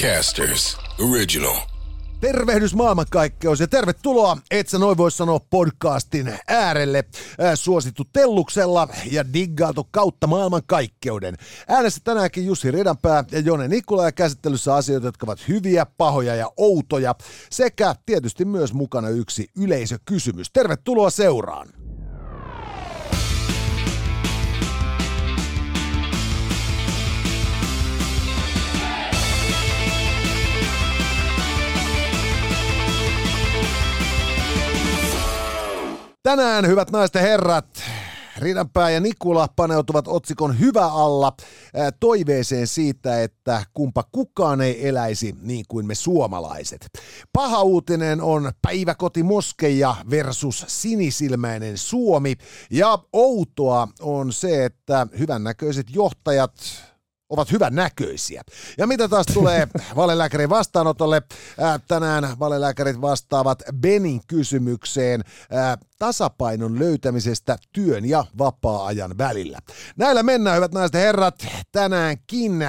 [0.00, 1.56] Podcasters Original.
[2.20, 7.04] Tervehdys maailmankaikkeus ja tervetuloa, et sä noin voi sanoa podcastin äärelle.
[7.38, 11.36] Ää, suosittu telluksella ja diggailtu kautta maailmankaikkeuden.
[11.68, 16.50] Äänessä tänäänkin Jussi Ridanpää ja Jone Nikula ja käsittelyssä asioita, jotka ovat hyviä, pahoja ja
[16.56, 17.14] outoja.
[17.50, 20.50] Sekä tietysti myös mukana yksi yleisökysymys.
[20.52, 21.68] Tervetuloa seuraan.
[36.22, 37.82] Tänään, hyvät naiset ja herrat,
[38.38, 41.32] Ridanpää ja Nikula paneutuvat otsikon Hyvä alla
[42.00, 46.88] toiveeseen siitä, että kumpa kukaan ei eläisi niin kuin me suomalaiset.
[47.32, 52.36] Paha uutinen on päiväkoti Moskeja versus sinisilmäinen Suomi
[52.70, 56.52] ja outoa on se, että hyvännäköiset johtajat
[57.30, 58.42] ovat hyvän näköisiä.
[58.78, 61.22] Ja mitä taas tulee valelääkärin vastaanotolle,
[61.58, 65.24] ää, tänään valelääkärit vastaavat Benin kysymykseen
[65.98, 69.58] tasapainon löytämisestä työn ja vapaa-ajan välillä.
[69.96, 72.68] Näillä mennään, hyvät naiset ja herrat, tänäänkin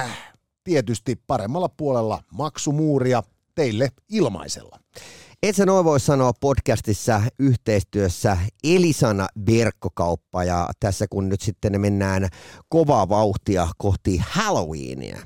[0.64, 3.22] tietysti paremmalla puolella maksumuuria
[3.54, 4.81] teille ilmaisella.
[5.42, 12.28] Et sä noin voi sanoa podcastissa yhteistyössä Elisana verkkokauppa ja tässä kun nyt sitten mennään
[12.68, 15.18] kovaa vauhtia kohti Halloweenia,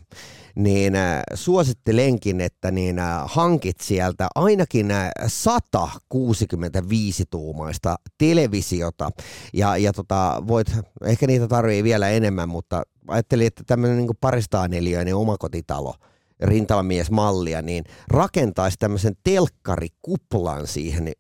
[0.55, 9.11] niin äh, suosittelenkin, että niin äh, hankit sieltä ainakin äh, 165-tuumaista televisiota.
[9.55, 10.73] Ja, ja tota, voit,
[11.05, 15.95] ehkä niitä tarvii vielä enemmän, mutta ajattelin, että tämmöinen niin paristaan neliöinen omakotitalo–
[16.41, 21.13] rintamamiesmallia, niin rakentaisi tämmöisen telkkarikuplan siihen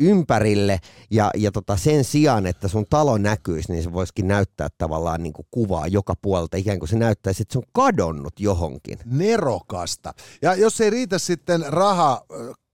[0.00, 0.78] ympärille
[1.10, 5.32] ja, ja tota sen sijaan, että sun talo näkyisi, niin se voisikin näyttää tavallaan niin
[5.32, 8.98] kuin kuvaa joka puolelta, ikään kuin se näyttäisi, että se on kadonnut johonkin.
[9.04, 10.14] Nerokasta.
[10.42, 12.26] Ja jos ei riitä sitten raha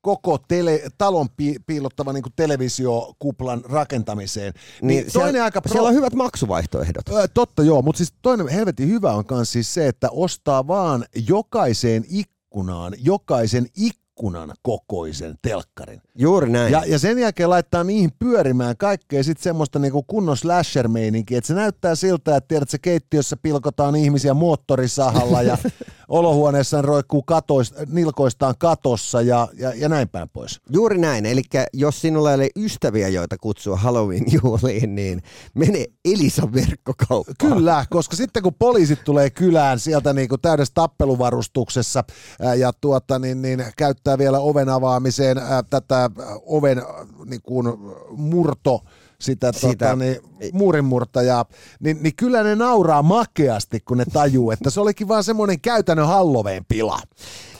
[0.07, 4.53] koko tele, talon pi, piilottava niin televisiokuplan rakentamiseen.
[4.83, 5.73] Niin, niin toinen siellä, aika pro...
[5.73, 7.09] siellä on hyvät maksuvaihtoehdot.
[7.09, 11.05] Ö, totta joo, mutta siis toinen helvetin hyvä on myös siis se, että ostaa vaan
[11.29, 16.03] jokaiseen ikkunaan, jokaisen ikkunan ikkunan kokoisen telkkarin.
[16.19, 16.73] Juuri näin.
[16.73, 20.89] Ja, ja sen jälkeen laittaa niihin pyörimään kaikkea sitten semmoista niinku kunnon slasher
[21.31, 25.59] että se näyttää siltä, että tiedät, se keittiössä pilkotaan ihmisiä moottorisahalla ja
[26.09, 30.61] olohuoneessa roikkuu katois, nilkoistaan katossa ja, ja, ja näin päin pois.
[30.71, 35.23] Juuri näin, eli jos sinulla ei ole ystäviä, joita kutsua Halloween-juhliin, niin
[35.55, 37.53] mene Elisa verkkokauppaan.
[37.53, 42.05] Kyllä, koska sitten kun poliisit tulee kylään sieltä niinku täydessä tappeluvarustuksessa
[42.41, 46.06] ää, ja tuota, niin, niin, käyttää vielä oven avaamiseen ää, tätä
[46.47, 46.83] oven
[47.25, 47.67] niin kuin,
[48.11, 48.81] murto
[49.21, 49.69] sitä, sitä.
[49.69, 50.17] Tota, niin,
[50.53, 51.45] muurinmurtajaa,
[51.81, 56.07] niin, niin kyllä ne nauraa makeasti, kun ne tajuu, että se olikin vaan semmoinen käytännön
[56.07, 57.01] Halloween pila.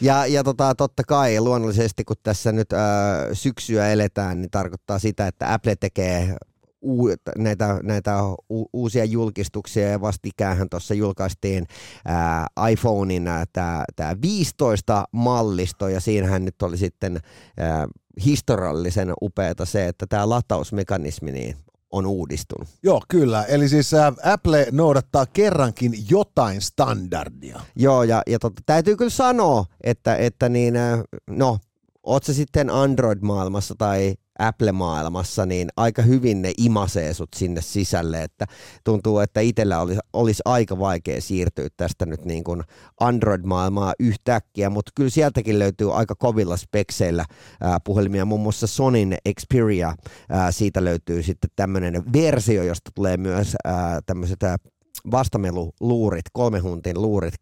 [0.01, 2.79] Ja, ja tota, totta kai luonnollisesti, kun tässä nyt äh,
[3.33, 6.37] syksyä eletään, niin tarkoittaa sitä, että Apple tekee
[6.87, 11.67] uu, näitä, näitä u, uusia julkistuksia ja vastikäähän tuossa julkaistiin
[12.05, 13.25] ää, iPhonein
[13.97, 17.21] tämä 15 mallisto ja siinähän nyt oli sitten
[17.57, 17.87] ää,
[18.25, 21.57] historiallisen upeata se, että tämä latausmekanismi niin
[21.93, 22.69] on uudistunut.
[22.83, 23.45] Joo, kyllä.
[23.45, 27.61] Eli siis ä, Apple noudattaa kerrankin jotain standardia.
[27.77, 30.75] Joo, ja, ja totta, täytyy kyllä sanoa, että, että niin,
[31.31, 31.59] no,
[32.03, 38.47] oot se sitten Android-maailmassa tai Apple-maailmassa, niin aika hyvin ne imasee sut sinne sisälle, että
[38.85, 42.63] tuntuu, että itsellä olisi, olisi aika vaikea siirtyä tästä nyt niin kuin
[43.01, 47.25] Android-maailmaa yhtäkkiä, mutta kyllä sieltäkin löytyy aika kovilla spekseillä
[47.61, 49.95] ää, puhelimia, muun muassa Sonin Xperia,
[50.29, 54.41] ää, siitä löytyy sitten tämmöinen versio, josta tulee myös ää, tämmöiset
[55.11, 57.35] vastameluluurit, kolme huntin luurit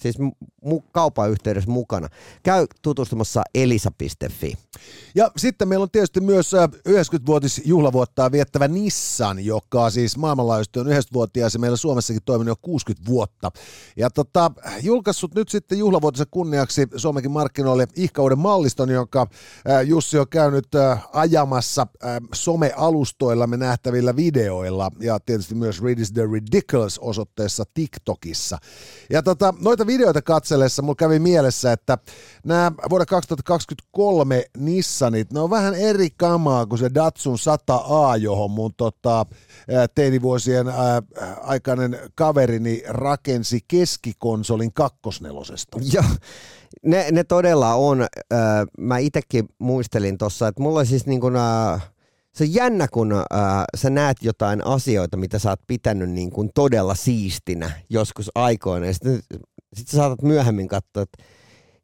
[0.00, 0.18] siis
[0.66, 2.08] mu- kaupan yhteydessä mukana.
[2.42, 4.54] Käy tutustumassa elisa.fi.
[5.14, 6.52] Ja sitten meillä on tietysti myös
[6.88, 13.50] 90-vuotisjuhlavuottaa viettävä Nissan, joka siis maailmanlaajuisesti on 90-vuotias ja meillä Suomessakin toiminut jo 60 vuotta.
[13.96, 14.50] Ja tota,
[14.82, 19.26] julkaissut nyt sitten juhlavuotisen kunniaksi Suomenkin markkinoille ihkauden malliston, jonka
[19.84, 20.68] Jussi on käynyt
[21.12, 21.86] ajamassa
[22.34, 28.58] somealustoillamme nähtävillä videoilla ja tietysti myös Read is the Ridiculous osoitteessa TikTokissa.
[29.10, 31.98] Ja tota, noita videoita katsellessa mulla kävi mielessä, että
[32.44, 38.74] nämä vuoden 2023 Nissanit, ne on vähän eri kamaa kuin se Datsun 100A, johon mun
[38.76, 39.26] tota,
[39.94, 41.02] teinivuosien ää,
[41.42, 45.78] aikainen kaverini rakensi keskikonsolin kakkosnelosesta.
[45.92, 46.04] Joo,
[46.82, 48.06] ne, ne todella on.
[48.78, 51.34] Mä itsekin muistelin tuossa, että mulla siis niin kuin,
[52.34, 56.50] se on jännä, kun äh, sä näet jotain asioita, mitä sä oot pitänyt niin kuin
[56.54, 58.86] todella siistinä joskus aikoina.
[58.86, 59.20] Ja sitten
[59.74, 61.24] sit sä saatat myöhemmin katsoa, että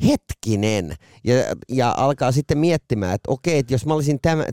[0.06, 0.94] hetkinen,
[1.24, 1.34] ja,
[1.68, 4.44] ja alkaa sitten miettimään, että okei, että jos mä olisin tämä,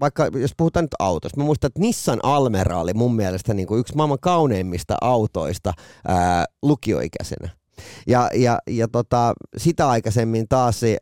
[0.00, 3.80] vaikka jos puhutaan nyt autosta, mä muistan, että Nissan Almera oli mun mielestä niin kuin
[3.80, 5.72] yksi maailman kauneimmista autoista
[6.08, 7.59] ää, lukioikäisenä.
[8.06, 10.98] Ja, ja, ja tota, sitä aikaisemmin taas äh,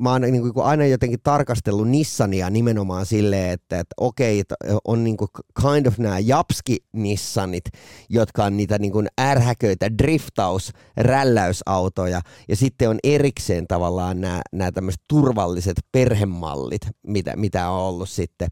[0.00, 4.42] mä oon niin kuin aina jotenkin tarkastellut Nissania nimenomaan silleen, että, että okei,
[4.84, 5.28] on niin kuin
[5.62, 7.64] kind of nämä Japski-Nissanit,
[8.08, 14.72] jotka on niitä niin kuin ärhäköitä driftaus, rälläysautoja, ja sitten on erikseen tavallaan nämä, nämä
[14.72, 18.48] tämmöiset turvalliset perhemallit, mitä, mitä on ollut sitten.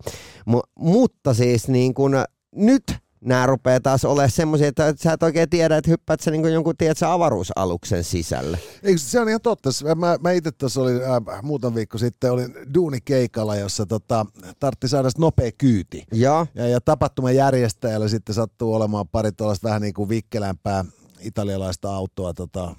[0.46, 2.14] M- mutta siis niin kuin
[2.56, 6.52] nyt nämä rupeaa taas olemaan semmoisia, että sä et oikein tiedä, että hyppäät sä niin
[6.52, 8.58] jonkun tiedät, avaruusaluksen sisälle.
[8.82, 9.70] Eikö, se on ihan totta.
[9.96, 14.26] Mä, mä itse tuossa olin äh, muutama viikko sitten, olin duunikeikalla, jossa tota,
[14.60, 16.04] tartti saada nopea kyyti.
[16.12, 20.84] Ja, ja, ja tapahtuman järjestäjällä sitten sattuu olemaan pari tuollaista vähän niin kuin vikkelämpää
[21.20, 22.74] italialaista autoa tota,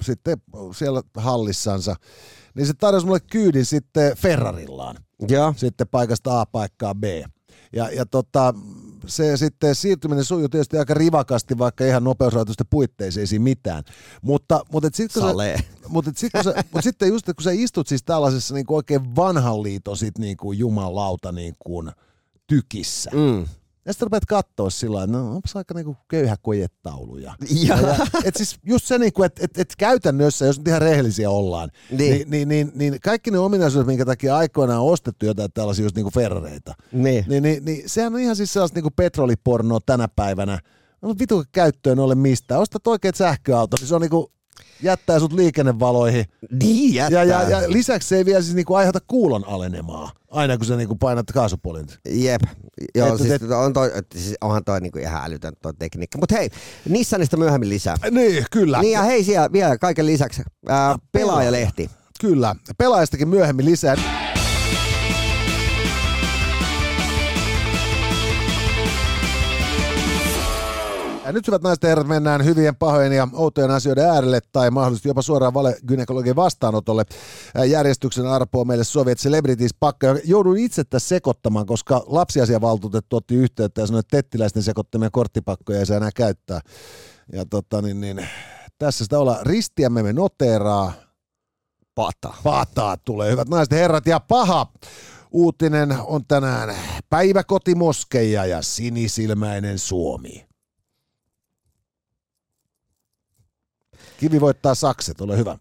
[0.00, 0.38] sitten
[0.76, 1.96] siellä hallissansa.
[2.54, 4.96] Niin se tarjosi mulle kyydin sitten Ferrarillaan.
[5.28, 5.54] Ja.
[5.56, 7.04] Sitten paikasta A paikkaa B.
[7.74, 8.54] Ja, ja tota,
[9.06, 13.84] se sitten siirtyminen sujuu tietysti aika rivakasti, vaikka ihan nopeusrajoitusten puitteisiin ei siinä mitään.
[14.22, 15.28] Mutta, mutta, et sit, kun sä,
[15.88, 18.76] mutta, et sit, kun sä, mutta sitten just kun sä istut siis tällaisessa niin kuin
[18.76, 21.90] oikein vanhan liiton sit niin kuin jumalauta niin kuin
[22.46, 23.46] tykissä, mm.
[23.86, 27.34] Ja sitten rupeat katsoa sillä että no onpas aika niinku köyhä kojetauluja.
[27.50, 27.78] Ja.
[27.78, 31.70] Ja, et siis just se, niinku, että et, et käytännössä, jos nyt ihan rehellisiä ollaan,
[31.90, 31.98] niin.
[31.98, 35.96] Niin, niin, niin, niin kaikki ne ominaisuudet, minkä takia aikoinaan on ostettu jotain tällaisia just
[35.96, 37.24] niinku Ferrareita, niin.
[37.28, 40.58] Niin, niin, niin sehän on ihan siis sellaista niinku petrolipornoa tänä päivänä.
[41.02, 42.60] No vitu käyttöön ole mistään.
[42.60, 44.32] Ostat oikeat sähköauto, niin se on niinku
[44.84, 46.24] jättää sut liikennevaloihin.
[46.62, 47.24] Niin jättää.
[47.24, 50.76] Ja, ja, ja lisäksi se ei vielä siis niinku aiheuta kuulon alenemaa, aina kun sä
[50.76, 51.94] niinku painat kaasupolinta.
[52.08, 52.42] Jep,
[52.94, 53.54] joo, että siis te...
[53.54, 56.18] on toi, siis onhan toi niinku ihan älytön toi tekniikka.
[56.18, 56.50] Mutta hei,
[56.88, 57.96] Nissanista myöhemmin lisää.
[58.10, 58.80] Niin, kyllä.
[58.80, 61.90] Niin ja hei siellä vielä kaiken lisäksi, ää, pelaajalehti.
[62.20, 63.96] Kyllä, pelaajastakin myöhemmin lisää.
[71.24, 75.08] Ja nyt hyvät naiset ja herrat, mennään hyvien, pahojen ja outojen asioiden äärelle tai mahdollisesti
[75.08, 77.04] jopa suoraan valegynekologin vastaanotolle.
[77.66, 80.06] Järjestyksen arpoa meille Soviet Celebrities pakka.
[80.24, 85.86] Joudun itse tässä sekoittamaan, koska lapsiasiavaltuutettu otti yhteyttä ja sanoi, että tettiläisten sekoittamia korttipakkoja ei
[85.86, 86.60] saa enää käyttää.
[87.32, 88.28] Ja tota, niin, niin,
[88.78, 90.92] tässä sitä olla ristiämme me noteeraa.
[91.94, 92.34] Pata.
[92.42, 94.72] Pataa tulee, hyvät naiset ja herrat, ja paha
[95.30, 96.74] uutinen on tänään
[97.10, 100.53] päiväkotimoskeja ja sinisilmäinen Suomi.
[104.18, 105.58] Kivi voittaa sakset, ole hyvä.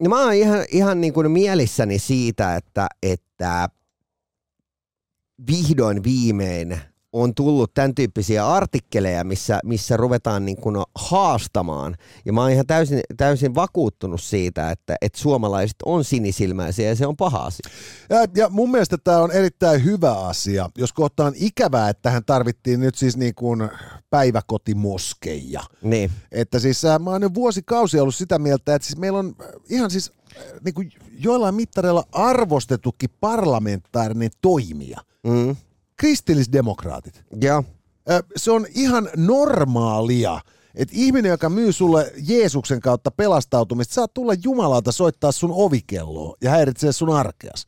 [0.00, 3.68] No mä oon ihan, ihan niin kuin mielissäni siitä, että, että
[5.46, 6.80] vihdoin viimein
[7.14, 11.96] on tullut tämän tyyppisiä artikkeleja, missä, missä ruvetaan niin kuin haastamaan.
[12.24, 17.06] Ja mä oon ihan täysin, täysin vakuuttunut siitä, että, että suomalaiset on sinisilmäisiä ja se
[17.06, 17.70] on paha asia.
[18.10, 22.80] Ja, ja mun mielestä tämä on erittäin hyvä asia, jos kohtaan ikävää, että tähän tarvittiin
[22.80, 23.68] nyt siis niin kuin
[24.10, 25.62] päiväkotimoskeja.
[25.82, 26.10] Niin.
[26.32, 29.36] Että siis äh, mä oon jo vuosikausia ollut sitä mieltä, että siis meillä on
[29.68, 35.00] ihan siis äh, niin kuin joillain mittareilla arvostetukin parlamentaarinen toimija.
[35.26, 35.56] Mm
[35.96, 37.24] kristillisdemokraatit.
[37.40, 37.64] Joo.
[38.36, 40.40] Se on ihan normaalia,
[40.74, 46.50] että ihminen, joka myy sulle Jeesuksen kautta pelastautumista, saa tulla Jumalalta soittaa sun ovikelloa ja
[46.50, 47.66] häiritsee sun arkeas.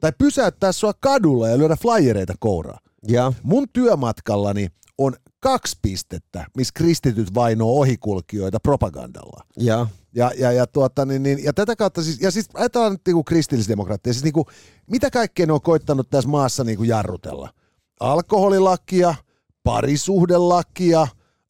[0.00, 2.78] Tai pysäyttää sua kadulla ja lyödä flyereita kouraa.
[3.08, 3.32] Ja.
[3.42, 9.44] Mun työmatkallani on kaksi pistettä, missä kristityt vainoo ohikulkijoita propagandalla.
[9.56, 9.86] Ja.
[10.14, 13.24] Ja, ja, ja, tuota, niin, niin, ja tätä kautta siis, ja siis ajatellaan nyt niin
[13.24, 14.46] kristillisdemokraattia, siis niin kuin,
[14.90, 17.48] mitä kaikkea ne on koittanut tässä maassa niin kuin jarrutella–
[18.02, 19.14] alkoholilakia,
[19.62, 21.06] parisuhdelakia,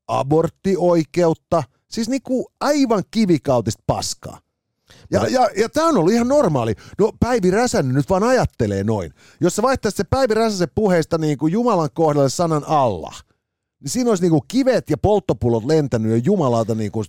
[0.08, 4.40] aborttioikeutta, siis niinku aivan kivikautista paskaa.
[5.10, 6.74] Ja, ja, ja tämä on ollut ihan normaali.
[6.98, 9.12] No Päivi Räsänen nyt vaan ajattelee noin.
[9.40, 13.22] Jos sä vaihtaisit se Päivi Räsäsen puheesta niin kuin Jumalan kohdalle sanan Allah,
[13.80, 17.06] niin siinä olisi niin kuin kivet ja polttopullot lentänyt ja Jumalalta niin kuin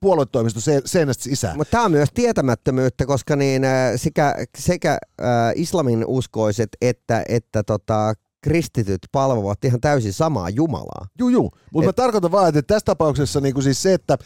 [0.00, 1.56] puoluetoimisto seinästä sisään.
[1.56, 7.62] Mutta tämä on myös tietämättömyyttä, koska niin, äh, sekä, sekä äh, islamin uskoiset että, että
[7.62, 11.06] tota, kristityt palvovat ihan täysin samaa Jumalaa.
[11.18, 11.50] Juu, juu.
[11.72, 14.18] Mutta mä tarkoitan vaan, että tässä tapauksessa niin siis se, että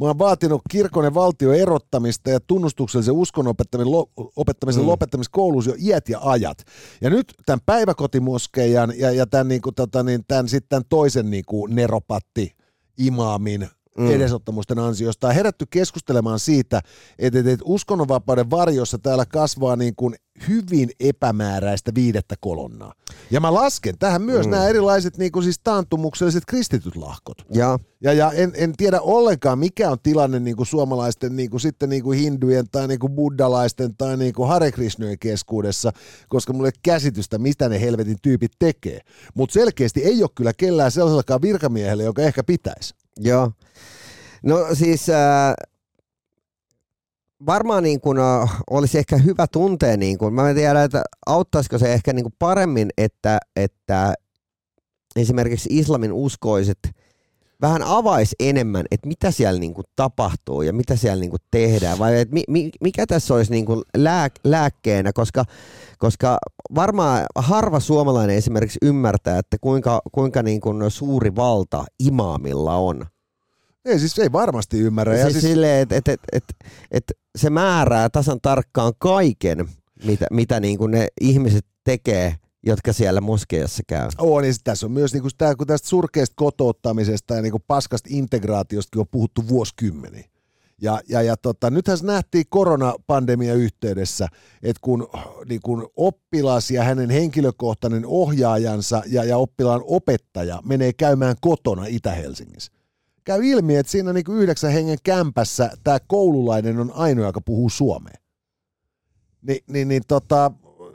[0.00, 4.88] mä oon vaatinut kirkon ja valtion erottamista ja tunnustuksellisen uskon opettamisen, lo, opettamisen mm.
[4.88, 6.58] lopettamista koulussa jo iät ja ajat.
[7.00, 11.30] Ja nyt tämän päiväkotimoskeijan ja, ja tämän, niin kuin, tota, niin, tämän, sitten tämän toisen
[11.30, 12.52] niin kuin neropatti
[12.98, 14.10] imaamin mm.
[14.10, 15.28] edesottamusten ansiosta.
[15.28, 16.80] On herätty keskustelemaan siitä,
[17.18, 20.14] että, että uskonnonvapauden varjossa täällä kasvaa niin kuin
[20.48, 22.92] hyvin epämääräistä viidettä kolonnaa.
[23.30, 24.50] Ja mä lasken tähän myös mm.
[24.50, 27.36] nämä erilaiset niin kuin siis taantumukselliset kristityt lahkot.
[27.54, 31.60] Ja, Ja, ja en, en tiedä ollenkaan, mikä on tilanne niin kuin suomalaisten niin kuin
[31.60, 35.92] sitten niin kuin hindujen tai niin kuin buddhalaisten tai niin kuin Hare Krishnojen keskuudessa,
[36.28, 39.00] koska mulle käsitystä, mitä ne helvetin tyypit tekee.
[39.34, 42.94] Mutta selkeästi ei ole kyllä kellään sellaisellakaan virkamiehelle, joka ehkä pitäisi.
[43.18, 43.52] Joo.
[44.42, 45.54] No siis äh,
[47.46, 51.78] varmaan niin kuin, äh, olisi ehkä hyvä tuntea, niin kuin, mä en tiedä, että auttaisiko
[51.78, 54.14] se ehkä niin kuin paremmin, että, että
[55.16, 56.78] esimerkiksi islamin uskoiset
[57.62, 61.98] vähän avais enemmän, että mitä siellä niin kuin tapahtuu ja mitä siellä niin kuin tehdään,
[61.98, 65.44] vai että mi, mi, mikä tässä olisi niin kuin lääk, lääkkeenä, koska,
[65.98, 66.38] koska
[66.74, 73.06] varmaan harva suomalainen esimerkiksi ymmärtää, että kuinka, kuinka niin kuin suuri valta imaamilla on.
[73.84, 75.16] Ei siis ei varmasti ymmärrä.
[75.16, 76.44] Ja siis, siis, silleen, että et, et, et,
[76.90, 77.04] et
[77.36, 79.68] se määrää tasan tarkkaan kaiken,
[80.04, 82.34] mitä, mitä niin kuin ne ihmiset tekee,
[82.66, 84.08] jotka siellä moskeijassa käy.
[84.18, 89.00] on, niin tässä on myös niinku sitä, kun tästä surkeasta kotouttamisesta ja niinku paskasta integraatiosta
[89.00, 90.28] on puhuttu vuosikymmeniä.
[90.82, 94.28] Ja, ja, ja tota, nythän se nähtiin koronapandemia yhteydessä,
[94.62, 95.08] että kun,
[95.48, 102.72] niin kun oppilas ja hänen henkilökohtainen ohjaajansa ja, ja oppilaan opettaja menee käymään kotona Itä-Helsingissä.
[103.24, 108.14] Käy ilmi, että siinä niin yhdeksän hengen kämpässä tämä koululainen on ainoa, joka puhuu suomea.
[109.42, 110.50] Ni, niin, niin tota,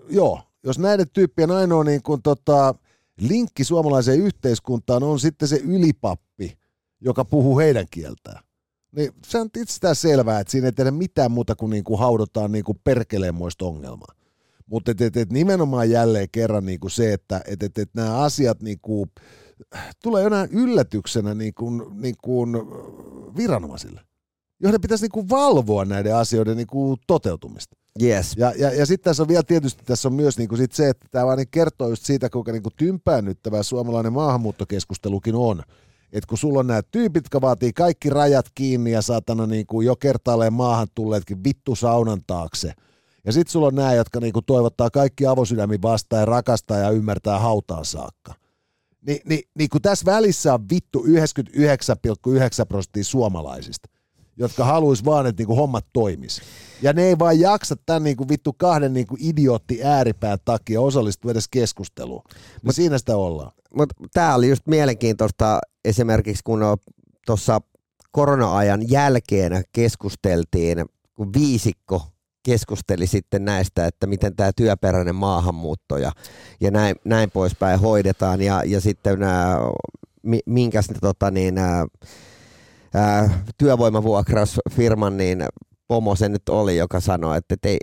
[0.10, 2.76] joo, jos näiden tyyppien ainoa niin kuin, tota,
[3.20, 6.58] linkki suomalaiseen yhteiskuntaan on sitten se ylipappi,
[7.02, 8.44] joka puhuu heidän kieltään,
[8.96, 12.52] niin se on itsestään selvää, että siinä ei tehdä mitään muuta kuin, niin kuin haudotaan
[12.52, 14.16] niin kuin perkeleemoista ongelmaa.
[14.66, 18.18] Mutta et, et, et nimenomaan jälleen kerran niin kuin se, että et, et, et nämä
[18.18, 19.12] asiat niin kuin,
[20.04, 22.52] tulee jonain yllätyksenä niin kuin, niin kuin
[23.38, 24.02] viranomaisille,
[24.60, 27.78] joiden pitäisi niin kuin valvoa näiden asioiden niin kuin toteutumista.
[28.02, 28.36] Yes.
[28.38, 31.08] Ja, ja, ja sitten tässä on vielä tietysti tässä on myös niinku sit se, että
[31.12, 35.64] tämä vaan niin kertoo just siitä, kuinka niinku tympäännyttävää suomalainen maahanmuuttokeskustelukin on.
[36.14, 39.96] Että kun sulla on nämä tyypit, jotka vaatii kaikki rajat kiinni ja saatana niinku jo
[39.96, 42.74] kertaalleen maahan tulleetkin vittu saunan taakse.
[43.26, 47.40] Ja sitten sulla on nämä, jotka niinku toivottaa kaikki avosydämin vastaan ja rakastaa ja ymmärtää
[47.40, 48.34] hautaan saakka.
[49.08, 53.90] Ni, ni, niin kun tässä välissä on vittu 99,9 prosenttia suomalaisista,
[54.38, 56.42] jotka haluaisi vaan, että niinku hommat toimis.
[56.82, 61.48] Ja ne ei vaan jaksa tämän niinku vittu kahden niinku idiootti ääripään takia osallistua edes
[61.48, 62.22] keskusteluun.
[62.64, 63.52] Mutta siinä sitä ollaan.
[63.76, 66.60] Mutta tämä oli just mielenkiintoista esimerkiksi, kun
[67.26, 67.62] tuossa
[68.12, 70.86] korona-ajan jälkeen keskusteltiin,
[71.16, 72.02] kun viisikko
[72.44, 76.12] keskusteli sitten näistä, että miten tämä työperäinen maahanmuutto ja,
[76.62, 79.58] ja näin, näin poispäin hoidetaan ja, ja sitten nämä,
[80.46, 81.86] minkäs ne tota niin, ää,
[82.94, 85.46] ää, työvoimavuokrausfirman niin
[85.88, 87.78] pomo se nyt oli, joka sanoi, että, että ei,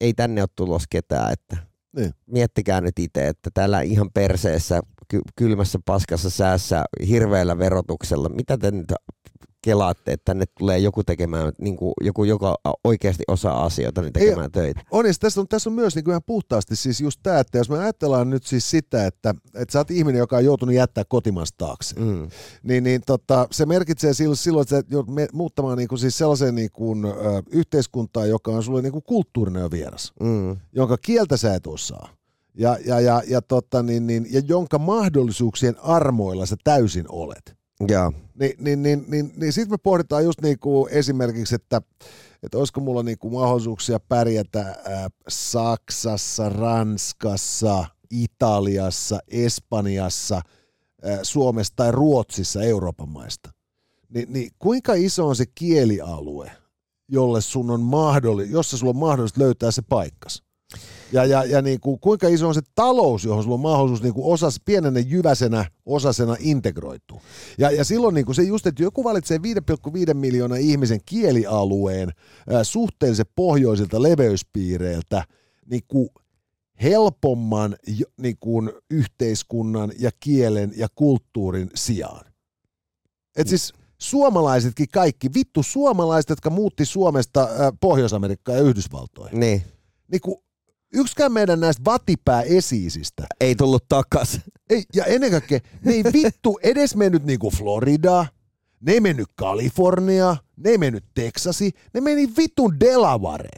[0.00, 1.56] ei tänne ole tulos ketään, että
[1.96, 2.12] Niin.
[2.26, 8.70] miettikää nyt itse, että täällä ihan perseessä, ky- kylmässä paskassa säässä, hirveällä verotuksella, mitä te
[8.70, 8.92] nyt
[9.62, 14.44] kelaatte, että tänne tulee joku tekemään, niin kuin joku, joka oikeasti osaa asioita, niin tekemään
[14.44, 14.80] Ei, töitä.
[14.90, 17.58] On, ja tässä on, tässä on myös niin kuin ihan puhtaasti siis just tämä, että
[17.58, 21.04] jos me ajatellaan nyt siis sitä, että, että sä oot ihminen, joka on joutunut jättää
[21.08, 22.28] kotimaasta taakse, Mm.
[22.62, 26.54] niin, niin tota, se merkitsee silloin, silloin että sä joudut muuttamaan niin kuin siis sellaiseen
[26.54, 27.10] niin kuin, ö,
[27.50, 30.56] yhteiskuntaan, joka on sulle niin kuin kulttuurinen vieras, Mm.
[30.72, 32.08] jonka kieltä sä et osaa.
[32.54, 37.57] Ja, ja, ja, ja, tota, niin, niin, ja jonka mahdollisuuksien armoilla sä täysin olet.
[37.88, 38.12] Joo.
[38.40, 41.82] Niin, niin, niin, niin, niin sitten me pohditaan just niinku esimerkiksi, että,
[42.42, 50.40] että olisiko mulla niinku mahdollisuuksia pärjätä ää, Saksassa, Ranskassa, Italiassa, Espanjassa,
[51.02, 53.50] ää, Suomessa tai Ruotsissa Euroopan maista.
[54.08, 56.50] Ni, niin kuinka iso on se kielialue,
[57.08, 60.47] jolle sun on mahdolli, jossa sulla on mahdollista löytää se paikkas?
[61.12, 64.14] Ja, ja, ja niin kuin, kuinka iso on se talous, johon sulla on mahdollisuus niin
[64.14, 67.20] kuin osas, pienenä jyväsenä osasena integroitua.
[67.58, 69.38] Ja, ja silloin niin kuin se just, että joku valitsee
[70.08, 72.12] 5,5 miljoonaa ihmisen kielialueen
[72.50, 75.24] ää, suhteellisen pohjoisilta leveyspiireiltä
[75.70, 76.08] niin kuin
[76.82, 77.76] helpomman
[78.16, 82.26] niin kuin yhteiskunnan ja kielen ja kulttuurin sijaan.
[83.36, 89.62] Et siis suomalaisetkin kaikki, vittu suomalaiset, jotka muutti Suomesta ää, Pohjois-Amerikkaan ja Yhdysvaltoihin Niin.
[90.12, 90.36] niin kuin,
[90.94, 94.40] yksikään meidän näistä vatipää esiisistä, Ei tullut takas.
[94.70, 98.26] ei, ja ennen kaikkea, ne ei vittu edes mennyt niinku Florida,
[98.80, 103.48] ne ei mennyt Kalifornia, ne ei mennyt Texasi, ne meni vittun Delaware.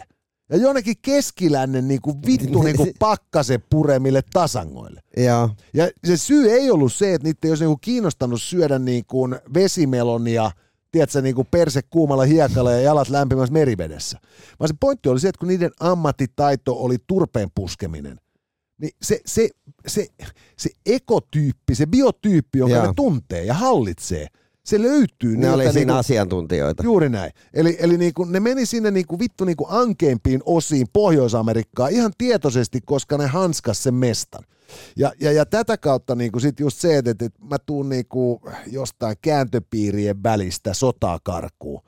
[0.51, 5.01] ja jonnekin keskilännen niin kuin vittu niin kuin pakkasen puremille tasangoille.
[5.17, 5.51] Joo.
[5.75, 9.05] Ja se syy ei ollut se, että niitä ei olisi niin kuin kiinnostanut syödä niin
[9.07, 10.51] kuin vesimelonia,
[10.93, 14.19] tiedätkö, niin kuin perse kuumalla hiekalla ja jalat lämpimässä merivedessä.
[14.61, 18.21] Vaan se pointti oli se, että kun niiden ammattitaito oli turpeen puskeminen,
[18.81, 19.49] niin se, se,
[19.87, 20.07] se,
[20.57, 22.87] se ekotyyppi, se biotyyppi, jonka Joo.
[22.87, 24.27] ne tuntee ja hallitsee,
[24.71, 25.37] se löytyy.
[25.37, 26.83] Ne oli siinä niinku- asiantuntijoita.
[26.83, 27.33] Juuri näin.
[27.55, 33.19] Eli, eli niinku, ne meni sinne niinku vittu niinku ankeimpiin osiin Pohjois-Amerikkaa ihan tietoisesti, koska
[33.19, 34.45] ne hanskas sen mestan.
[34.97, 39.17] Ja, ja, ja tätä kautta niinku sit just se, että, että mä tuun niinku jostain
[39.23, 41.83] kääntöpiirien välistä sotaa karkuun.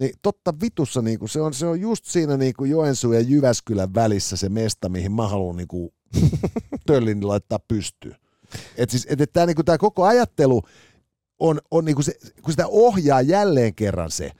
[0.00, 4.36] Niin totta vitussa niinku, se, on, se on just siinä niinku Joensuun ja Jyväskylän välissä
[4.36, 5.92] se mesta, mihin mä haluan niinku
[6.86, 8.16] töllin laittaa pystyyn.
[8.76, 10.62] Et siis, et, et tää, niinku, tää koko ajattelu
[11.40, 14.30] on, on niinku se, kun sitä ohjaa jälleen kerran se,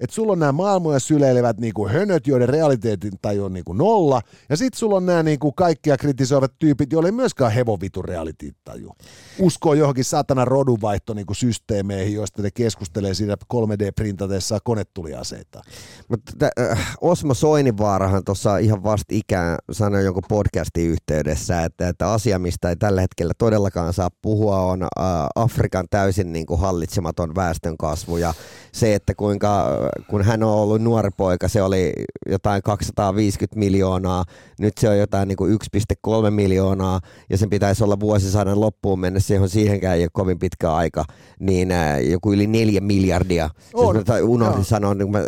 [0.00, 4.56] että sulla on nämä maailmoja syleilevät niinku hönöt, joiden realiteetin tai on niinku nolla, ja
[4.56, 8.92] sitten sulla on nämä niinku kaikkia kritisoivat tyypit, joilla ei myöskään hevovitun realititaju.
[9.38, 15.62] Uskoo johonkin satana rodunvaihto niinku systeemeihin, joista ne keskustelee siinä 3D-printateessa konetuliaseita.
[16.08, 16.32] Mutta
[16.70, 22.68] äh, Osmo Soininvaarahan tuossa ihan vasta ikään sanoi jonkun podcastin yhteydessä, että, että asia, mistä
[22.68, 24.88] ei tällä hetkellä todellakaan saa puhua, on äh,
[25.34, 28.34] Afrikan täysin niin kuin hallitsematon väestönkasvu ja
[28.72, 31.92] se, että kuinka, äh, kun hän on ollut nuori poika, se oli
[32.26, 34.24] jotain 250 miljoonaa,
[34.58, 35.58] nyt se on jotain niin kuin
[36.06, 40.72] 1,3 miljoonaa ja sen pitäisi olla vuosisadan loppuun mennessä, johon siihenkään ei ole kovin pitkä
[40.72, 41.04] aika,
[41.40, 43.50] niin äh, joku yli neljä miljardia.
[43.74, 44.64] On, Siis mä unohdin joo.
[44.64, 45.22] sanoa, niin mä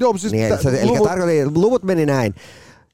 [0.00, 2.34] Joo, siis niin, se, eli luvut- tarkoitin, luvut meni näin.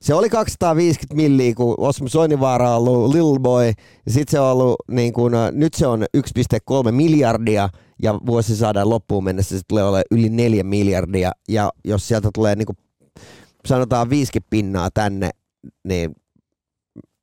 [0.04, 3.66] Se oli 250 milliä, kun Osmo Soinivaara on ollut Little Boy,
[4.06, 7.68] ja sit se on ollut, niin kun, äh, nyt se on 1,3 miljardia,
[8.02, 12.66] ja vuosisadan loppuun mennessä se tulee olemaan yli 4 miljardia, ja jos sieltä tulee niin
[12.66, 12.76] kuin,
[13.66, 15.30] sanotaan 50 pinnaa tänne,
[15.84, 16.16] niin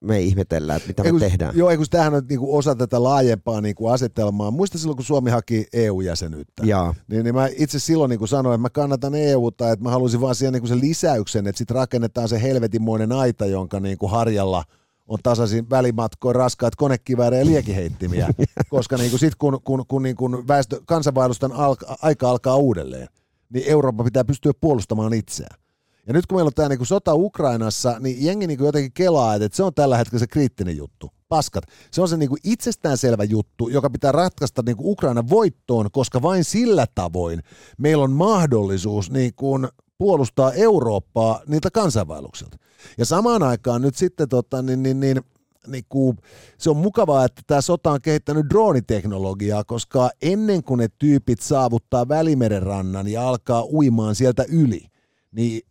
[0.01, 1.57] me ihmetellään, että mitä Ei, me tehdään.
[1.57, 4.51] Joo, ei kun tämähän on niinku osa tätä laajempaa niinku asetelmaa.
[4.51, 6.63] Muista silloin, kun Suomi haki EU-jäsenyyttä.
[6.65, 6.95] Jaa.
[7.07, 10.35] Niin, niin mä itse silloin niin sanoin, että mä kannatan EUta, että mä halusin vaan
[10.35, 14.63] siihen niin sen lisäyksen, että sitten rakennetaan se helvetinmoinen aita, jonka niin kuin harjalla
[15.07, 18.29] on tasaisin välimatkoin raskaat konekiväärejä ja liekiheittimiä,
[18.69, 23.07] koska niin kuin sit kun, kun, kun, niin kuin väestö, kansanvaellusten alka, aika alkaa uudelleen,
[23.53, 25.61] niin Eurooppa pitää pystyä puolustamaan itseään.
[26.07, 29.55] Ja nyt kun meillä on tämä niinku sota Ukrainassa, niin jengi niinku jotenkin kelaa, että
[29.55, 31.09] se on tällä hetkellä se kriittinen juttu.
[31.29, 31.63] Paskat.
[31.91, 36.85] Se on se niinku itsestäänselvä juttu, joka pitää ratkaista niinku Ukrainan voittoon, koska vain sillä
[36.95, 37.39] tavoin
[37.77, 39.59] meillä on mahdollisuus niinku
[39.97, 42.57] puolustaa Eurooppaa niiltä kansainvaelluksilta.
[42.97, 45.21] Ja samaan aikaan nyt sitten tota, niin, niin, niin,
[45.67, 46.17] niin kuin,
[46.57, 52.07] se on mukavaa, että tämä sota on kehittänyt drooniteknologiaa, koska ennen kuin ne tyypit saavuttaa
[52.07, 54.85] Välimeren rannan ja alkaa uimaan sieltä yli,
[55.31, 55.61] niin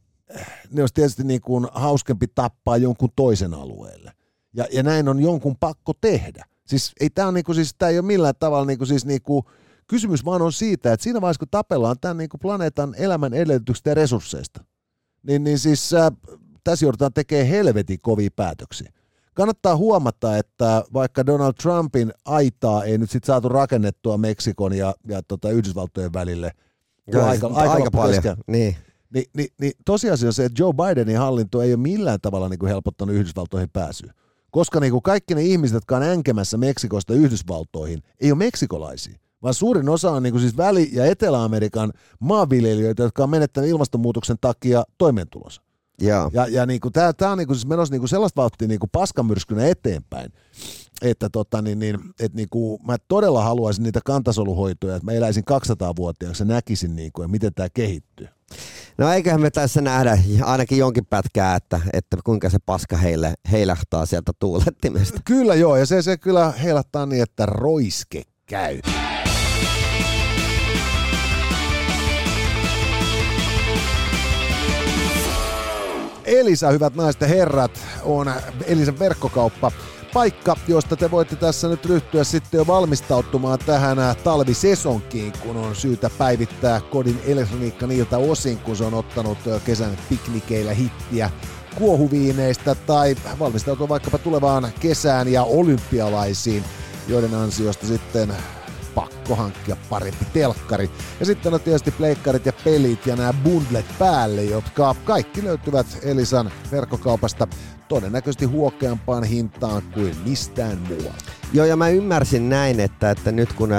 [0.71, 4.13] ne olisi tietysti niin kuin hauskempi tappaa jonkun toisen alueelle.
[4.55, 6.45] Ja, ja näin on jonkun pakko tehdä.
[6.67, 9.23] Siis ei tämä niin kuin, siis, tää ei ole millään tavalla niin kuin, siis niin
[9.23, 9.45] kuin,
[9.87, 13.91] kysymys vaan on siitä, että siinä vaiheessa kun tapellaan tämän niin kuin planeetan elämän edellytyksistä
[13.91, 14.65] ja resursseista,
[15.23, 16.13] niin, niin siis äh,
[16.65, 18.93] tässä joudutaan tekemään helvetin kovia päätöksiä.
[19.35, 25.23] Kannattaa huomata, että vaikka Donald Trumpin aitaa ei nyt sit saatu rakennettua Meksikon ja, ja
[25.23, 26.51] tota Yhdysvaltojen välille,
[27.07, 28.23] Joo, aika, aika, aika, aika paljon.
[28.23, 28.77] kesken, Niin.
[29.15, 32.59] Niin, niin, niin tosiasia on se, että Joe Bidenin hallinto ei ole millään tavalla niin
[32.59, 34.15] kuin helpottanut Yhdysvaltoihin pääsyä.
[34.51, 39.55] Koska niin kuin kaikki ne ihmiset, jotka on änkemässä Meksikosta Yhdysvaltoihin, ei ole meksikolaisia, vaan
[39.55, 44.85] suurin osa on niin kuin siis Väli- ja Etelä-Amerikan maanviljelijöitä, jotka on menettänyt ilmastonmuutoksen takia
[44.99, 45.63] toimeentulonsa.
[46.01, 46.31] Joo.
[46.33, 48.69] Ja, ja niin kuin tämä, tämä on niin kuin siis menossa niin kuin sellaista vauhtia
[48.69, 50.33] niin kuin paskamyrskynä eteenpäin,
[51.03, 55.45] että tota, niin, niin, että niin kuin, mä todella haluaisin niitä kantasoluhoitoja, että mä eläisin
[55.51, 58.29] 200-vuotiaaksi ja näkisin, niin kuin, miten tämä kehittyy.
[58.99, 64.07] No eiköhän me tässä nähdä ainakin jonkin pätkää, että, että kuinka se paska heille, heilahtaa
[64.07, 65.21] sieltä tuulettimesta.
[65.25, 68.81] Kyllä joo, ja se, se kyllä heilattaa niin, että roiske käy.
[76.31, 78.33] Elisa, hyvät naiset ja herrat, on
[78.67, 79.73] Elisan verkkokauppa.
[80.13, 86.11] Paikka, josta te voitte tässä nyt ryhtyä sitten jo valmistautumaan tähän talvisesonkiin, kun on syytä
[86.19, 91.31] päivittää kodin elektroniikka niiltä osin, kun se on ottanut kesän piknikeillä hittiä
[91.79, 96.65] kuohuviineistä tai valmistautua vaikkapa tulevaan kesään ja olympialaisiin,
[97.09, 98.33] joiden ansiosta sitten
[98.95, 100.91] pakko hankkia parempi telkkari.
[101.21, 106.51] Ja sitten on tietysti pleikkarit ja pelit ja nämä bundlet päälle, jotka kaikki löytyvät Elisan
[106.73, 107.47] verkkokaupasta
[107.89, 111.15] todennäköisesti huokeampaan hintaan kuin mistään muualla.
[111.53, 113.71] Joo, ja mä ymmärsin näin, että, että nyt kun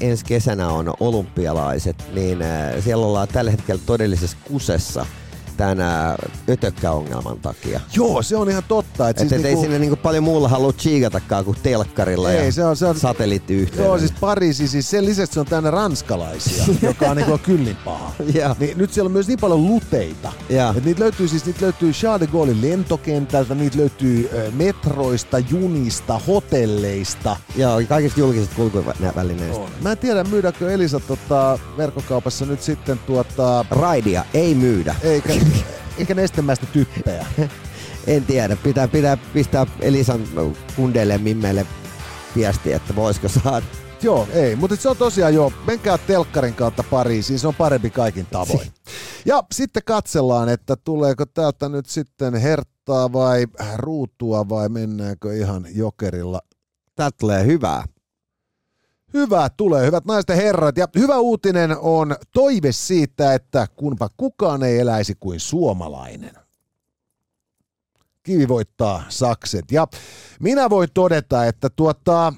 [0.00, 2.38] ensi kesänä on olympialaiset, niin
[2.80, 5.06] siellä ollaan tällä hetkellä todellisessa kusessa.
[5.58, 6.16] Tämän ää,
[6.48, 7.80] ötökkäongelman takia.
[7.94, 9.08] Joo, se on ihan totta.
[9.08, 9.58] Että siis et niinku...
[9.58, 12.98] ei sinne niinku paljon muulla halua chiikatakaan kuin telkkarilla ei, ja se on, se on...
[12.98, 13.88] satelliittiyhteydellä.
[13.88, 18.12] Joo, siis Pariisi, siis sen lisäksi se on täynnä ranskalaisia, joka on niinku kyllin paha.
[18.58, 20.32] niin, nyt siellä on myös niin paljon luteita.
[20.76, 27.36] Et niitä löytyy siis niitä löytyy Charles de Gaullein lentokentältä, niitä löytyy metroista, junista, hotelleista.
[27.56, 29.62] Joo, kaikista julkisista kulkuvälineistä.
[29.82, 33.64] Mä en tiedä, myydäänkö Elisa tota, verkkokaupassa nyt sitten tuota...
[33.70, 34.94] Raidia ei myydä.
[35.02, 35.32] Eikä,
[35.98, 37.26] eikä nestemäistä typpeä.
[38.06, 40.24] en tiedä, pitää, pitää pistää Elisan
[40.76, 41.66] kundeille mimmeille
[42.36, 43.66] viesti, että voisiko saada.
[44.02, 48.26] Joo, ei, mutta se on tosiaan jo, menkää telkkarin kautta Pariisiin, se on parempi kaikin
[48.26, 48.72] tavoin.
[49.24, 56.40] Ja sitten katsellaan, että tuleeko täältä nyt sitten herttaa vai ruutua vai mennäänkö ihan jokerilla.
[56.94, 57.84] Täältä tulee hyvää.
[59.14, 60.76] Hyvä tulee, hyvät naiset ja herrat.
[60.76, 66.34] Ja hyvä uutinen on toive siitä, että kunpa kukaan ei eläisi kuin suomalainen.
[68.22, 69.72] Kivi voittaa sakset.
[69.72, 69.86] Ja
[70.40, 72.32] minä voin todeta, että tuota,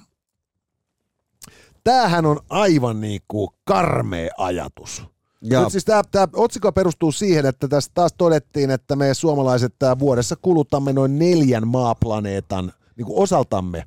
[1.85, 5.03] tämähän on aivan niin kuin karmea ajatus.
[5.43, 5.61] Ja.
[5.61, 10.37] Nyt siis tämä, tämä otsikko perustuu siihen, että tässä taas todettiin, että me suomalaiset vuodessa
[10.43, 13.85] kulutamme noin neljän maaplaneetan niin kuin osaltamme.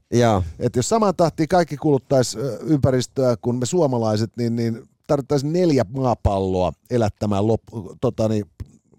[0.59, 6.73] Että jos saman tahtiin kaikki kuluttaisi ympäristöä kuin me suomalaiset, niin, niin tarvittaisiin neljä maapalloa
[6.89, 7.61] elättämään lop,
[8.01, 8.45] tota, niin,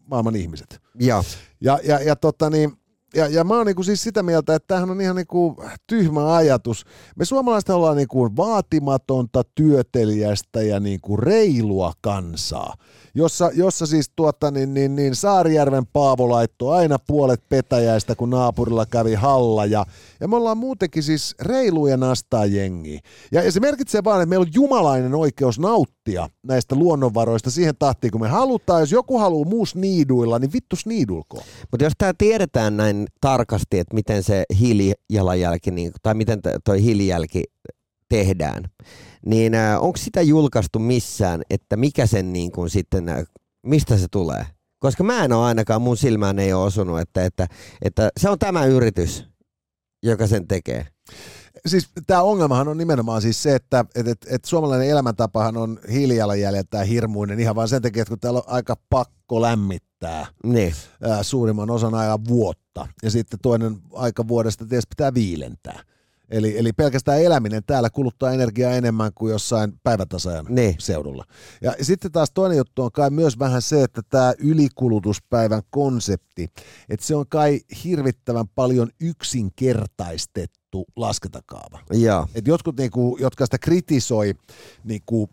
[0.06, 0.80] maailman ihmiset.
[1.00, 1.24] Ja,
[1.60, 2.72] ja, ja, ja tota, niin,
[3.14, 6.84] ja, ja mä oon niinku siis sitä mieltä, että tämähän on ihan niinku tyhmä ajatus.
[7.16, 12.74] Me suomalaiset ollaan niinku vaatimatonta, työtelijästä ja niinku reilua kansaa
[13.14, 18.86] jossa, jossa siis tuota, niin, niin, niin Saarijärven Paavo laittoi aina puolet petäjäistä, kun naapurilla
[18.86, 19.66] kävi halla.
[19.66, 19.86] Ja,
[20.20, 23.00] ja me ollaan muutenkin siis reiluja nastaa jengi.
[23.32, 28.10] Ja, ja se merkitsee vaan, että meillä on jumalainen oikeus nauttia näistä luonnonvaroista siihen tahtiin,
[28.10, 28.80] kun me halutaan.
[28.80, 31.42] Jos joku haluaa muu sniiduilla, niin vittu sniidulko.
[31.70, 37.44] Mutta jos tämä tiedetään näin tarkasti, että miten se hiilijalanjälki, niin, tai miten toi hiilijälki
[38.08, 38.64] tehdään,
[39.26, 43.24] niin äh, onko sitä julkaistu missään, että mikä sen niin kuin sitten, äh,
[43.62, 44.46] mistä se tulee?
[44.78, 47.46] Koska mä en ole ainakaan, mun silmään ei ole osunut, että, että,
[47.82, 49.24] että se on tämä yritys,
[50.02, 50.86] joka sen tekee.
[51.66, 56.86] Siis tämä ongelmahan on nimenomaan siis se, että et, et, et suomalainen elämäntapahan on hiilijalanjäljeltään
[56.86, 60.74] hirmuinen ihan vaan sen takia, että kun täällä on aika pakko lämmittää niin.
[61.02, 62.63] ää, suurimman osan ajan vuotta
[63.02, 65.82] ja sitten toinen aika vuodesta tietysti pitää viilentää.
[66.30, 70.74] Eli, eli pelkästään eläminen täällä kuluttaa energiaa enemmän kuin jossain päivätasajan niin.
[70.78, 71.24] seudulla.
[71.60, 76.48] Ja sitten taas toinen juttu on kai myös vähän se, että tämä ylikulutuspäivän konsepti,
[76.88, 81.78] että se on kai hirvittävän paljon yksinkertaistettu laskentakaava.
[81.92, 82.26] Ja.
[82.34, 84.34] Et jotkut, niinku, jotka sitä kritisoi,
[84.84, 85.30] niinku,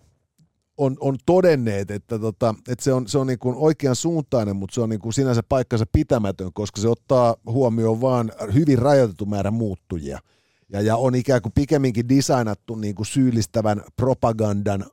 [0.86, 4.82] on, on todenneet, että, tota, että se on, se on niinku oikean suuntainen, mutta se
[4.82, 10.20] on niinku sinänsä paikkansa pitämätön, koska se ottaa huomioon vain hyvin rajoitettu määrä muuttujia–
[10.72, 14.86] ja, ja on ikään kuin pikemminkin designattu niin kuin syyllistävän propagandan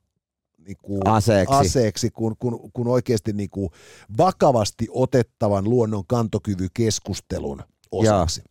[0.67, 3.71] niin kuin aseeksi, aseeksi kun, kun, kun oikeasti niin kuin
[4.19, 8.43] vakavasti otettavan luonnon kantokyvykeskustelun osaksi.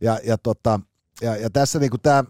[0.00, 0.80] Ja, ja, ja, tota,
[1.20, 2.24] ja, ja tässä niin kuin tämä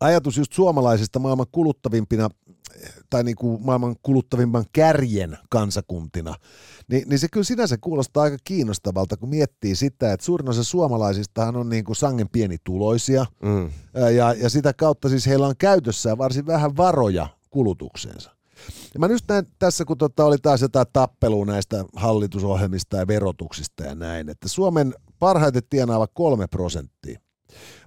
[0.00, 2.28] ajatus just suomalaisista maailman kuluttavimpina
[3.10, 6.34] tai niin kuin maailman kuluttavimman kärjen kansakuntina,
[6.88, 11.56] niin, niin se kyllä sinänsä kuulostaa aika kiinnostavalta, kun miettii sitä, että suurin osa suomalaisistahan
[11.56, 13.70] on niin kuin sangen pienituloisia, mm.
[14.16, 18.30] ja, ja sitä kautta siis heillä on käytössään varsin vähän varoja kulutukseensa.
[18.94, 23.84] Ja mä nyt näin tässä, kun tota oli taas jotain tappelua näistä hallitusohjelmista ja verotuksista
[23.84, 27.20] ja näin, että Suomen parhaiten tienaava kolme prosenttia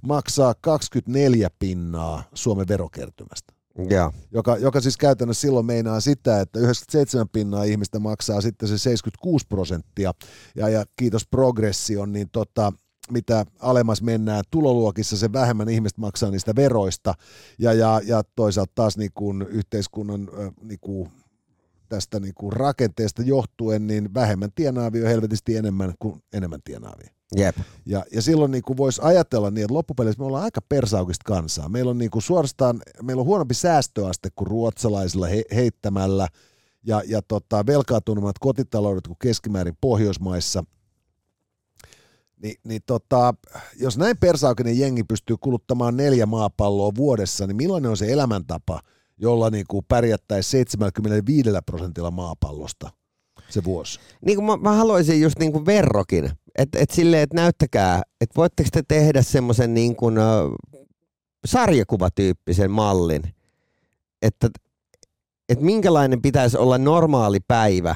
[0.03, 3.52] maksaa 24 pinnaa Suomen verokertymästä.
[3.91, 4.13] Yeah.
[4.31, 9.45] Joka, joka siis käytännössä silloin meinaa sitä, että 97 pinnaa ihmistä maksaa sitten se 76
[9.49, 10.13] prosenttia,
[10.55, 12.73] ja, ja kiitos progression, niin tota,
[13.11, 17.13] mitä alemmas mennään tuloluokissa, se vähemmän ihmiset maksaa niistä veroista,
[17.59, 20.29] ja, ja, ja toisaalta taas niin kuin yhteiskunnan
[20.61, 21.11] niin kuin
[21.89, 27.09] tästä niin kuin rakenteesta johtuen, niin vähemmän tienaavia on helvetisti enemmän kuin enemmän tienaavia.
[27.37, 27.55] Jep.
[27.85, 31.69] Ja, ja silloin niin kuin voisi ajatella niin, että loppupeleissä me ollaan aika persaukista kansaa.
[31.69, 36.27] Meillä on niin kuin suorastaan, meillä on huonompi säästöaste kuin ruotsalaisilla he, heittämällä
[36.83, 40.63] ja, ja tota, velkaantuneemmat kotitaloudet kuin keskimäärin Pohjoismaissa.
[42.43, 43.33] Ni, niin tota,
[43.79, 48.79] jos näin persaukinen jengi pystyy kuluttamaan neljä maapalloa vuodessa, niin millainen on se elämäntapa,
[49.17, 52.91] jolla niin kuin pärjättäisiin 75 prosentilla maapallosta
[53.49, 53.99] se vuosi?
[54.25, 58.35] Niin kuin mä, mä haluaisin just niin kuin verrokin että et silleen, että näyttäkää, että
[58.35, 60.15] voitteko te tehdä semmoisen niin kuin,
[61.45, 63.23] sarjakuvatyyppisen mallin,
[64.21, 64.49] että
[65.49, 67.95] et minkälainen pitäisi olla normaali päivä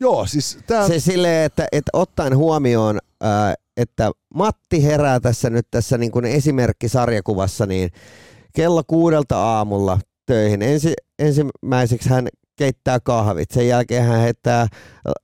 [0.00, 0.88] Joo, siis tää...
[0.88, 6.24] Se silleen, että, että ottaen huomioon, ää, että Matti herää tässä nyt tässä niin kuin
[6.24, 7.90] esimerkkisarjakuvassa, niin
[8.54, 10.62] kello kuudelta aamulla töihin.
[10.62, 12.28] Ensi, ensimmäiseksi hän
[12.60, 14.66] keittää kahvit, sen jälkeen hän heittää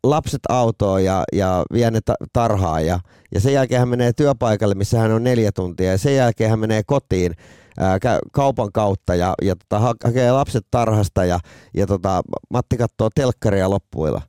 [0.04, 2.00] lapset autoon ja, ja vie ne
[2.32, 3.00] tarhaan ja,
[3.34, 6.58] ja sen jälkeen hän menee työpaikalle, missä hän on neljä tuntia ja sen jälkeen hän
[6.58, 7.32] menee kotiin
[7.78, 7.98] ää,
[8.32, 11.40] kaupan kautta ja, ja tota, hakee lapset tarhasta ja,
[11.74, 14.22] ja tota, Matti katsoo telkkaria loppuilla.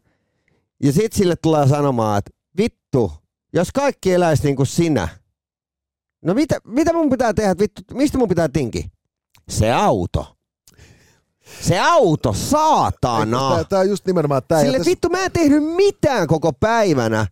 [0.84, 3.12] Ja sitten sille tulee sanomaan, että vittu,
[3.54, 5.08] jos kaikki eläisi niin kuin sinä,
[6.26, 8.86] no mitä, mitä mun pitää tehdä, vittu, mistä mun pitää tinki?
[9.50, 10.37] Se auto.
[11.62, 13.64] Se auto, saatana!
[13.64, 14.62] Tää, on just nimenomaan tää.
[14.62, 14.90] Sille tässä...
[14.90, 17.28] vittu, mä en tehnyt mitään koko päivänä.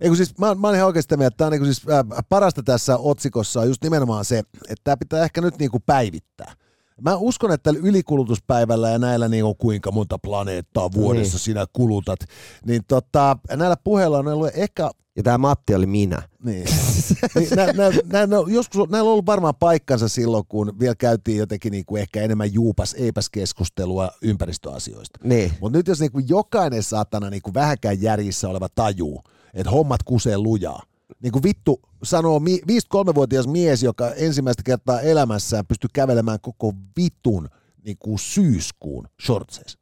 [0.00, 2.62] Eikö siis, mä, mä olen ihan oikeasti mieltä, että tämä on niinku siis, äh, parasta
[2.62, 6.52] tässä otsikossa on just nimenomaan se, että tämä pitää ehkä nyt niinku päivittää.
[7.00, 11.40] Mä uskon, että ylikulutuspäivällä ja näillä niin kuinka monta planeettaa vuodessa niin.
[11.40, 12.20] sinä kulutat,
[12.66, 14.90] niin tota, näillä puheilla on ollut ehkä...
[15.18, 16.22] Ja tämä Matti oli minä.
[16.44, 16.66] Niin.
[17.34, 17.66] niin nä,
[18.12, 22.02] nä, nä, joskus näillä on ollut varmaan paikkansa silloin, kun vielä käytiin jotenkin niin kuin
[22.02, 25.20] ehkä enemmän juupas, eipäs keskustelua ympäristöasioista.
[25.22, 25.52] Niin.
[25.60, 29.22] Mutta nyt jos niin kuin jokainen saatana niin kuin vähäkään järjissä oleva tajuu,
[29.54, 30.82] että hommat kusee lujaa,
[31.22, 37.48] niin kuin vittu sanoo 53-vuotias mies, joka ensimmäistä kertaa elämässään pystyy kävelemään koko vitun
[37.84, 39.78] niin kuin syyskuun shortseissa.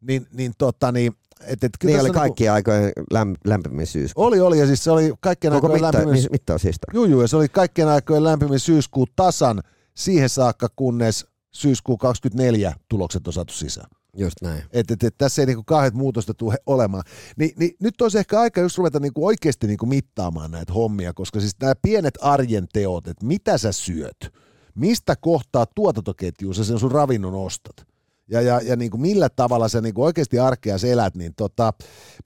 [0.00, 1.12] Niin, niin, tota, niin
[1.46, 4.24] et, et, niin oli niinku- kaikki niinku, aikojen lämp, lämpimin syyskuu.
[4.24, 6.30] Oli, oli, ja siis se oli kaikkien Koko aikojen mitta, lämpimin...
[6.30, 6.94] mittaushistoria.
[6.94, 9.62] Juu, juu, ja se oli kaikkien aikojen lämpimin syyskuu tasan
[9.94, 13.90] siihen saakka, kunnes syyskuu 24 tulokset on saatu sisään.
[14.16, 14.62] Just näin.
[14.72, 17.02] Et, et, et, tässä ei niinku kahdet muutosta tule olemaan.
[17.36, 21.40] Ni, niin nyt olisi ehkä aika just ruveta niinku oikeasti niinku mittaamaan näitä hommia, koska
[21.40, 24.34] siis nämä pienet arjen teot, että mitä sä syöt,
[24.74, 27.86] mistä kohtaa tuotantoketjuun sä sen sun ravinnon ostat,
[28.30, 31.72] ja, ja, ja niin kuin millä tavalla sä niin kuin oikeasti arkea elät, niin tota,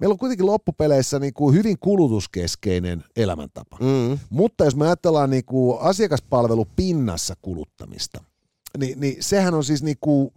[0.00, 3.78] meillä on kuitenkin loppupeleissä niin kuin hyvin kulutuskeskeinen elämäntapa.
[3.80, 4.18] Mm.
[4.30, 8.24] Mutta jos me ajatellaan niin kuin asiakaspalvelupinnassa kuluttamista,
[8.78, 10.30] niin, niin sehän on siis niin kuin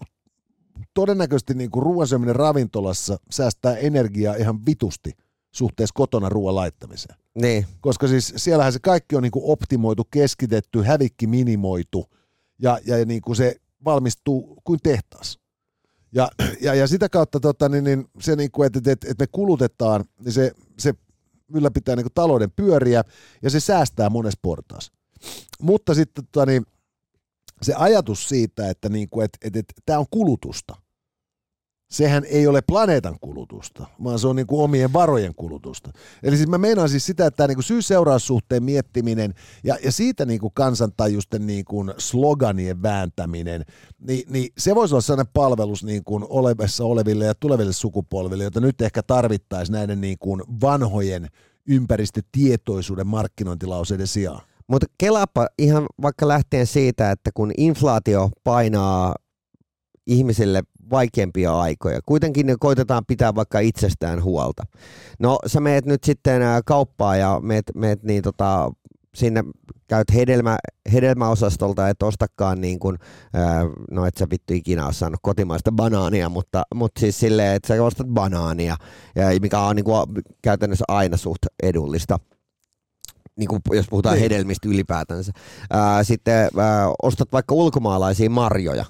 [0.93, 5.11] todennäköisesti niin kuin ruoan syöminen ravintolassa säästää energiaa ihan vitusti
[5.51, 7.19] suhteessa kotona ruoan laittamiseen.
[7.35, 7.65] Niin.
[7.81, 12.05] Koska siis siellähän se kaikki on niin kuin optimoitu, keskitetty, hävikki minimoitu
[12.61, 15.39] ja, ja niin kuin se valmistuu kuin tehtaassa.
[16.11, 16.29] Ja,
[16.61, 20.05] ja, ja sitä kautta tota, niin, niin se, niin kuin, että, että, että me kulutetaan,
[20.19, 20.93] niin se, se
[21.53, 23.03] ylläpitää niin kuin talouden pyöriä
[23.41, 24.93] ja se säästää monessa portaassa.
[25.61, 26.65] Mutta sitten tota, niin,
[27.61, 30.75] se ajatus siitä, että, niin kuin, että, että, että tämä on kulutusta–
[31.89, 35.91] sehän ei ole planeetan kulutusta, vaan se on niin kuin omien varojen kulutusta.
[36.23, 40.39] Eli siis mä meinaan siis sitä, että tämä niin syy-seuraussuhteen miettiminen ja, ja siitä niin
[40.39, 43.65] kuin kansantajusten niin kuin sloganien vääntäminen,
[44.07, 48.59] niin, niin se voisi olla sellainen palvelus niin kuin olevassa oleville ja tuleville sukupolville, jota
[48.59, 51.27] nyt ehkä tarvittaisiin näiden niin kuin vanhojen
[51.67, 54.41] ympäristötietoisuuden markkinointilauseiden sijaan.
[54.67, 59.15] Mutta kelapa ihan vaikka lähtien siitä, että kun inflaatio painaa
[60.07, 61.99] ihmisille vaikeampia aikoja.
[62.05, 64.63] Kuitenkin ne koitetaan pitää vaikka itsestään huolta.
[65.19, 68.71] No sä meet nyt sitten kauppaa ja meet, meet niin tota,
[69.15, 69.43] sinne
[69.87, 70.57] käyt hedelmä,
[70.93, 72.97] hedelmäosastolta, et ostakaan niin kuin,
[73.91, 77.83] no et sä vittu ikinä ole saanut kotimaista banaania, mutta, mutta siis silleen, että sä
[77.83, 78.77] ostat banaania,
[79.41, 80.05] mikä on niin kuin
[80.41, 82.19] käytännössä aina suht edullista.
[83.37, 84.23] Niin kuin jos puhutaan niin.
[84.23, 85.31] hedelmistä ylipäätänsä.
[86.03, 86.49] sitten
[87.03, 88.85] ostat vaikka ulkomaalaisia marjoja,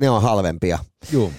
[0.00, 0.78] ne on halvempia.
[1.12, 1.30] Joo.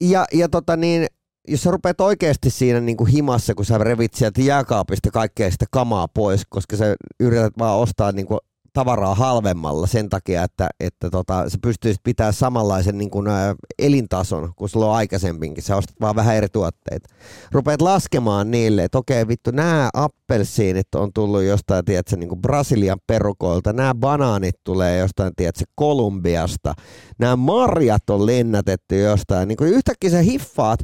[0.00, 1.06] Ja, ja tota niin,
[1.48, 5.66] jos sä rupeat oikeasti siinä niin kuin himassa, kun sä revit sieltä jääkaapista kaikkea sitä
[5.70, 8.40] kamaa pois, koska sä yrität vaan ostaa niin kuin
[8.72, 14.52] tavaraa halvemmalla sen takia, että, että tota, sä pystyisit pitämään samanlaisen niin kuin, ä, elintason
[14.56, 15.64] kuin on aikaisempinkin.
[15.64, 17.08] Sä ostat vaan vähän eri tuotteita.
[17.52, 22.98] Rupeat laskemaan niille, että okei vittu, nämä appelsiinit on tullut jostain, tiedätkö, niin kuin Brasilian
[23.06, 26.74] perukoilta, nämä banaanit tulee jostain, tiedätkö, Kolumbiasta,
[27.18, 29.48] nämä marjat on lennätetty jostain.
[29.48, 30.80] Niin kuin yhtäkkiä sä hiffaat,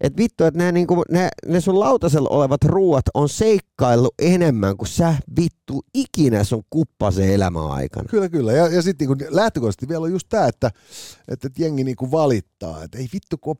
[0.00, 4.88] että vittu, että ne, niinku, ne, ne sun lautasella olevat ruuat on seikkaillut enemmän kuin
[4.88, 8.08] sä vittu ikinä sun kuppaseen elämän aikana.
[8.08, 8.52] Kyllä, kyllä.
[8.52, 10.70] Ja, ja sitten niinku, lähtökohtaisesti vielä on just tämä, että,
[11.28, 13.56] että, että jengi niinku valittaa, että ei vittu, kun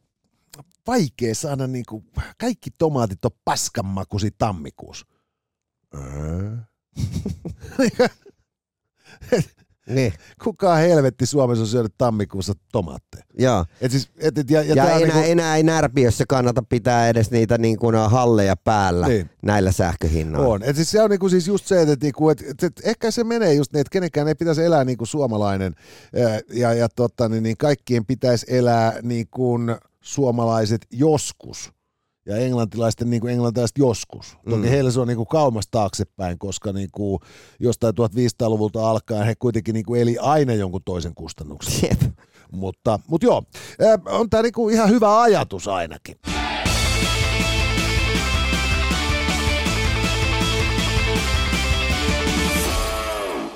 [0.59, 2.05] on vaikea saada niinku,
[2.38, 5.07] kaikki tomaatit on paskanmakusi tammikuussa.
[9.88, 10.12] Niin.
[10.44, 13.24] Kuka helvetti Suomessa on syönyt tammikuussa tomaatteja?
[13.38, 13.64] Joo.
[13.81, 15.18] Et siis, et, et, ja, ja, ja enää, niinku...
[15.24, 19.31] enää ei närpiössä kannata pitää edes niitä niin kuin halleja päällä niin.
[19.42, 20.55] näillä sähköhinnoilla.
[20.55, 20.62] On.
[20.62, 23.24] Et siis se on niinku siis just se, että niinku, et, et, et, ehkä se
[23.24, 25.74] menee just niin, että kenenkään ei pitäisi elää niin kuin suomalainen
[26.12, 31.72] ja, ja, ja totta, niin, niin kaikkien pitäisi elää niin kuin suomalaiset joskus
[32.29, 34.37] ja englantilaisten niin kuin englantilaiset joskus.
[34.51, 34.69] Toki Mm.
[34.69, 37.21] heillä se on niin kuin kaumas taaksepäin, koska niin kuin
[37.61, 41.88] jostain 1500-luvulta alkaen he kuitenkin niin kuin eli aina jonkun toisen kustannuksen.
[41.91, 42.01] Jep.
[42.53, 43.43] Mutta, mutta joo,
[44.07, 46.17] on tämä niinku ihan hyvä ajatus ainakin.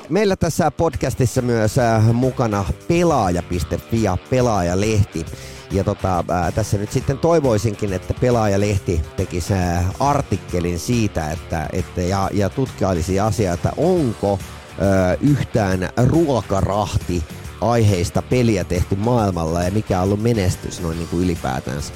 [0.08, 1.76] Meillä tässä podcastissa myös
[2.12, 5.26] mukana pelaaja.fi ja pelaajalehti.
[5.72, 12.02] Ja tota, äh, tässä nyt sitten toivoisinkin, että pelaajalehti tekisi äh, artikkelin siitä, että, että
[12.02, 17.24] ja, ja tutkailisi asiaa, että onko äh, yhtään ruokarahti
[17.60, 21.92] aiheista peliä tehty maailmalla ja mikä on ollut menestys noin niin kuin ylipäätänsä.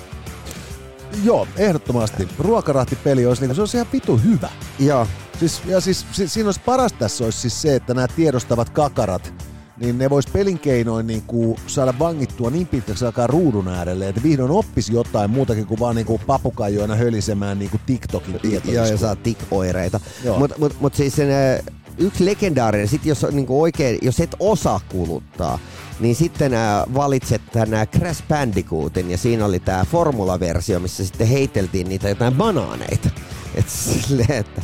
[1.24, 2.28] Joo, ehdottomasti.
[2.38, 4.48] Ruokarahtipeli olisi, niinku, se olisi ihan vitu hyvä.
[4.78, 5.06] Joo,
[5.38, 9.34] Siis, ja siis si, siinä olisi parasta tässä olisi siis se, että nämä tiedostavat kakarat,
[9.76, 14.22] niin ne vois pelin keinoin niin kuin saada vangittua niin pitkäksi aikaa ruudun äärelle, että
[14.22, 18.96] vihdoin oppisi jotain muutakin kuin vaan niin kuin papukaijoina hölisemään niin kuin TikTokin Joo, ja
[18.96, 20.00] saa tik-oireita.
[20.38, 21.62] Mutta mut, mut siis sen, ö,
[21.98, 25.58] yksi legendaarinen, sit jos, on niinku oikein, jos et osaa kuluttaa,
[26.00, 31.88] niin sitten ä, valitset tämän Crash Bandicootin ja siinä oli tämä formula-versio, missä sitten heiteltiin
[31.88, 33.10] niitä jotain banaaneita.
[33.54, 34.62] Et silleen, että...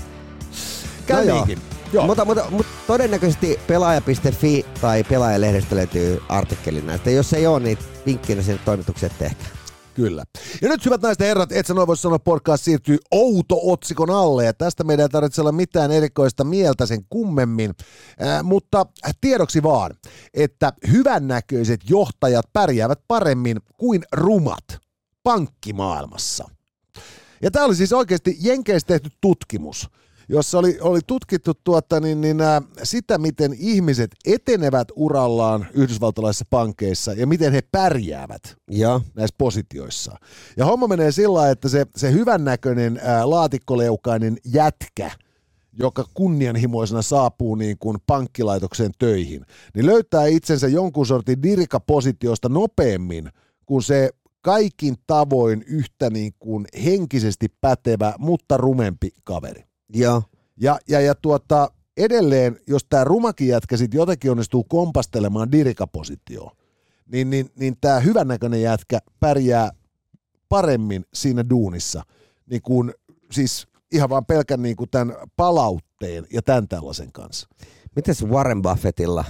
[1.07, 1.46] Käy joo.
[1.92, 2.07] Joo.
[2.07, 7.11] Mutta, mutta, mutta todennäköisesti pelaaja.fi tai pelaajalehdestä löytyy artikkeli näistä.
[7.11, 9.48] Jos ei ole, niin vinkkinä sinne toimitukset tehkää.
[9.94, 10.24] Kyllä.
[10.62, 14.44] Ja nyt hyvät naiset ja herrat, et sä noin voisi sanoa, podcast siirtyy outo-otsikon alle,
[14.44, 17.70] ja tästä meidän ei tarvitse olla mitään erikoista mieltä sen kummemmin,
[18.22, 18.87] äh, mutta
[19.20, 19.90] tiedoksi vaan,
[20.35, 24.64] että hyvännäköiset johtajat pärjäävät paremmin kuin rumat
[25.22, 26.48] pankkimaailmassa.
[27.42, 29.88] Ja tämä oli siis oikeasti Jenkeissä tehty tutkimus,
[30.28, 37.12] jossa oli, oli tutkittu tuota, niin, niin, ää, sitä, miten ihmiset etenevät urallaan yhdysvaltalaisissa pankeissa
[37.12, 39.00] ja miten he pärjäävät Joo.
[39.14, 40.16] näissä positioissa.
[40.56, 45.11] Ja homma menee sillä että se, se hyvännäköinen ää, laatikkoleukainen jätkä,
[45.72, 53.30] joka kunnianhimoisena saapuu niin kuin pankkilaitokseen töihin, niin löytää itsensä jonkun sortin dirikapositiosta nopeammin
[53.66, 54.11] kuin se
[54.42, 59.71] kaikin tavoin yhtä niin kuin henkisesti pätevä, mutta rumempi kaveri.
[59.88, 60.23] Joo.
[60.57, 66.57] Ja, ja, ja tuota, edelleen, jos tämä rumakin jätkä sitten jotenkin onnistuu kompastelemaan dirikapositioon,
[67.12, 69.71] niin, niin, niin tämä hyvännäköinen jätkä pärjää
[70.49, 72.03] paremmin siinä duunissa,
[72.47, 72.95] niin kuin,
[73.33, 77.49] siis ihan vaan pelkän niin kuin tämän palautteen ja tämän tällaisen kanssa.
[77.97, 79.25] Mites Warren Buffettilla?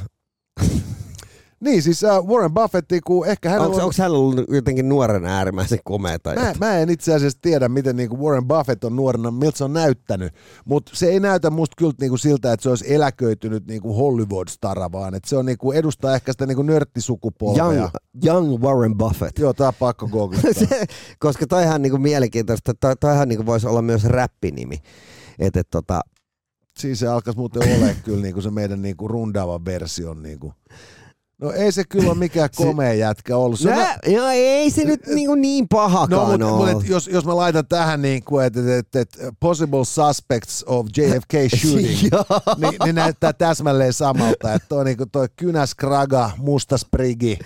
[1.62, 3.83] Niin, siis uh, Warren Buffett, kun ehkä hän Onko, on...
[3.83, 7.96] onko hän ollut jotenkin nuorena äärimmäisen komea tai Mä, mä en itse asiassa tiedä, miten
[7.96, 11.92] niinku Warren Buffett on nuorena, miltä se on näyttänyt, mutta se ei näytä musta kyllä
[12.01, 16.33] niinku siltä, että se olisi eläköitynyt niinku Hollywood-stara, vaan että se on niinku, edustaa ehkä
[16.33, 17.64] sitä niinku nörttisukupolvea.
[17.64, 17.90] young,
[18.25, 19.38] young Warren Buffett.
[19.38, 20.53] Joo, tää on pakko googlittaa.
[20.68, 20.85] Se,
[21.18, 24.79] koska toihan niinku mielenkiintoista, toi, toihan niinku voisi olla myös räppinimi.
[25.38, 26.01] Et, et, tota,
[26.79, 30.22] Siis se alkaisi muuten ole kyllä niinku se meidän niinku rundaava version.
[30.22, 30.55] Niinku.
[31.42, 33.61] No ei se kyllä mikään komea jätkä ollut.
[33.61, 36.74] Se on Nä, no ei se nyt niinku niin pahakaan No, mutta ole.
[36.74, 39.09] mut, jos, jos mä laitan tähän niin kuin, että et, et,
[39.40, 42.24] possible suspects of JFK shooting, Joo.
[42.57, 47.38] niin, niin näyttää täsmälleen samalta, että toi, niinku, toi kynäs kraga, musta sprigi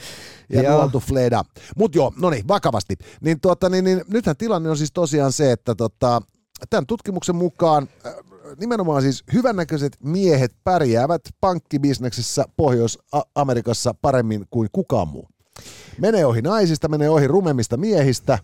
[0.52, 0.76] ja Joo.
[0.76, 1.44] nuoltu fleda.
[1.76, 2.96] Mut joo, no niin, vakavasti.
[3.20, 6.22] Niin, tuota, niin, niin, nythän tilanne on siis tosiaan se, että tota,
[6.70, 8.14] tämän tutkimuksen mukaan äh,
[8.60, 15.28] nimenomaan siis hyvännäköiset miehet pärjäävät pankkibisneksessä Pohjois-Amerikassa paremmin kuin kukaan muu.
[16.00, 18.38] Menee ohi naisista, menee ohi rumemmista miehistä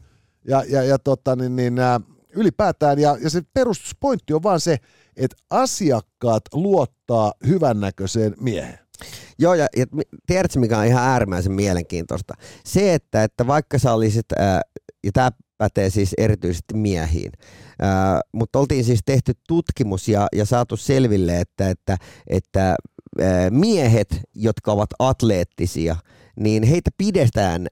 [0.49, 2.01] ja, ja, ja tota, niin, niin, ää,
[2.37, 2.99] ylipäätään.
[2.99, 4.79] Ja, ja se peruspointti on vaan se,
[5.17, 8.79] että asiakkaat luottaa hyvännäköiseen mieheen.
[9.39, 9.87] Joo, ja, ja
[10.27, 12.35] tiedätkö mikä on ihan äärimmäisen mielenkiintoista?
[12.65, 14.61] Se, että, että vaikka sä olisit, ää,
[15.05, 15.31] ja tämä
[15.63, 17.33] pätee siis erityisesti miehiin,
[18.33, 21.97] mutta oltiin siis tehty tutkimus ja, ja saatu selville, että, että,
[22.27, 22.77] että
[23.51, 25.97] miehet, jotka ovat atleettisia,
[26.41, 27.67] niin heitä pidetään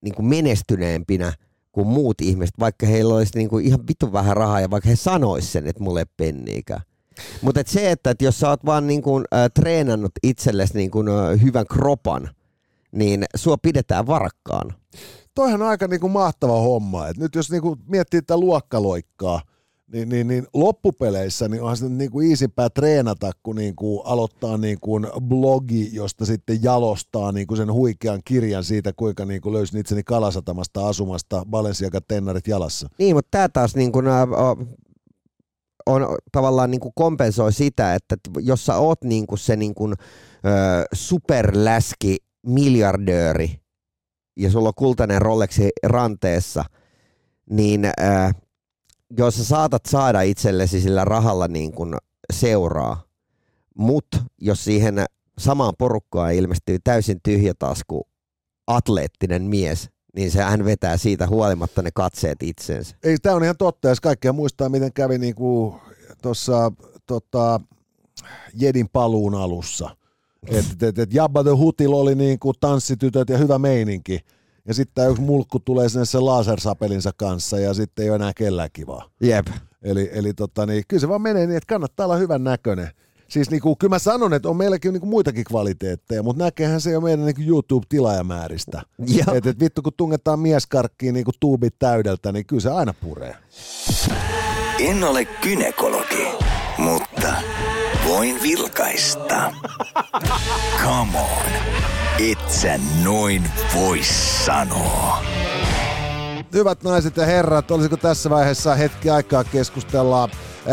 [0.00, 1.32] niin kuin menestyneempinä
[1.72, 4.96] kuin muut ihmiset, vaikka heillä olisi niin kuin ihan vitun vähän rahaa ja vaikka he
[4.96, 6.80] sanois sen, että mulle ei penniikään.
[7.42, 10.90] Mutta et se, että et jos sä oot vaan niin kuin, äh, treenannut itsellesi niin
[10.90, 12.30] kuin, äh, hyvän kropan,
[12.92, 14.74] niin sua pidetään varakkaana.
[15.36, 17.08] Toihan on aika niinku mahtava homma.
[17.08, 19.40] Et nyt jos niinku miettii tätä luokkaloikkaa,
[19.92, 25.90] niin, niin, niin loppupeleissä niin onhan se niinku easympää treenata, kun niinku aloittaa niinku blogi,
[25.92, 32.48] josta sitten jalostaa niinku sen huikean kirjan siitä, kuinka niinku löysin itseni Kalasatamasta asumasta Balenciaga-tennarit
[32.48, 32.88] jalassa.
[32.98, 34.28] Niin, mutta tämä taas niin kuin, äh,
[35.86, 42.16] on tavallaan niin kompensoi sitä, että jos sä oot niin se niin kuin, äh, superläski
[42.46, 43.65] miljardööri,
[44.36, 46.64] ja sulla on kultainen Rolexi ranteessa,
[47.50, 48.34] niin äh,
[49.18, 51.94] jos sä saatat saada itsellesi sillä rahalla niin kuin
[52.32, 53.02] seuraa,
[53.78, 55.04] mutta jos siihen
[55.38, 58.08] samaan porukkaan ilmestyy täysin tyhjätasku
[58.66, 62.96] atleettinen mies, niin se hän vetää siitä huolimatta ne katseet itsensä.
[63.02, 65.80] Ei, tämä on ihan totta, jos kaikkea muistaa, miten kävi niinku
[66.22, 66.72] tuossa
[67.06, 67.60] tota,
[68.54, 69.96] Jedin paluun alussa.
[70.48, 74.20] Että et, et Jabba the Hutil oli niinku tanssitytöt ja hyvä meininki.
[74.68, 78.70] Ja sitten yksi mulkku tulee sinne sen lasersapelinsa kanssa ja sitten ei ole enää kellään
[78.72, 79.10] kivaa.
[79.20, 79.46] Jep.
[79.82, 82.90] Eli, eli tota, niin, kyllä se vaan menee niin, että kannattaa olla hyvän näköinen.
[83.28, 87.00] Siis niinku, kyllä mä sanon, että on meilläkin niinku muitakin kvaliteetteja, mutta näkehän se jo
[87.00, 88.82] meidän niinku YouTube-tilaajamääristä.
[89.34, 93.36] Että et vittu kun tungetaan mieskarkkiin niinku tuubit täydeltä, niin kyllä se aina puree.
[94.78, 96.26] En ole kynekologi,
[96.78, 97.34] mutta
[98.08, 99.52] voin vilkaista.
[100.84, 101.52] Come on,
[102.30, 104.00] et sä noin voi
[104.44, 105.18] sanoa.
[106.52, 110.28] Hyvät naiset ja herrat, olisiko tässä vaiheessa hetki aikaa keskustella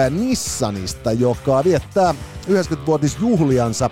[0.09, 2.15] Nissanista, joka viettää
[2.49, 3.89] 90-vuotisjuhliansa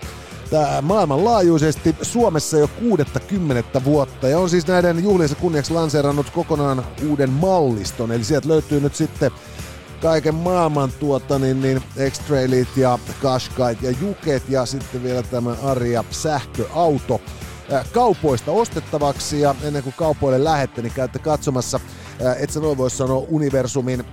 [0.82, 8.12] maailmanlaajuisesti Suomessa jo 60 vuotta ja on siis näiden juhliensa kunniaksi lanseerannut kokonaan uuden malliston,
[8.12, 9.32] eli sieltä löytyy nyt sitten
[10.02, 16.04] kaiken maailman tuota, niin, niin X-Trailit ja Qashqait ja Juket ja sitten vielä tämä Arja
[16.12, 17.22] sähköauto
[17.92, 21.80] kaupoista ostettavaksi ja ennen kuin kaupoille lähette, niin käytte katsomassa,
[22.40, 24.06] et sä noin voisi sanoa Universumin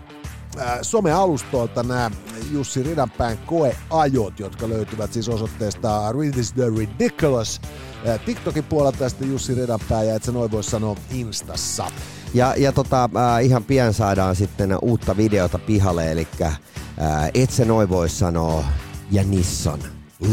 [0.83, 2.11] somealustoilta nämä
[2.53, 7.61] Jussi Ridanpään koeajot, jotka löytyvät siis osoitteesta Read is the Ridiculous
[8.25, 11.87] TikTokin puolelta ja sitten Jussi Ridanpää ja et sä noin voisi sanoa Instassa.
[12.35, 16.61] Ja, ja tota, äh, ihan pian saadaan sitten uutta videota pihalle, eli äh,
[17.35, 18.65] et sä noin voi sanoa
[19.11, 19.79] ja Nissan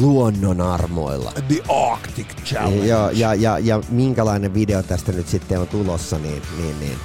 [0.01, 1.31] luonnon armoilla.
[1.47, 2.85] The Arctic Challenge.
[2.85, 6.97] Ja, ja, ja, ja minkälainen video tästä nyt sitten on tulossa, niin, niin, niin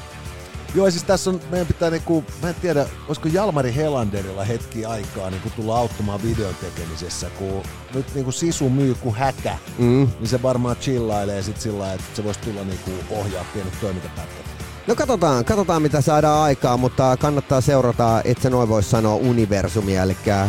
[0.74, 5.30] Joo, siis tässä on, meidän pitää niinku, mä en tiedä, olisiko Jalmari Helanderilla hetki aikaa
[5.30, 7.62] niinku tulla auttamaan videon tekemisessä, kun
[7.94, 10.08] nyt niinku Sisu myy kuin häkä, mm.
[10.18, 14.59] niin se varmaan chillailee sit sillä että se voisi tulla niinku ohjaa pienet toimintapätkät.
[14.86, 20.02] No katsotaan, katsotaan mitä saadaan aikaa, mutta kannattaa seurata, et sä noin voi sanoa universumia,
[20.02, 20.48] eli äh,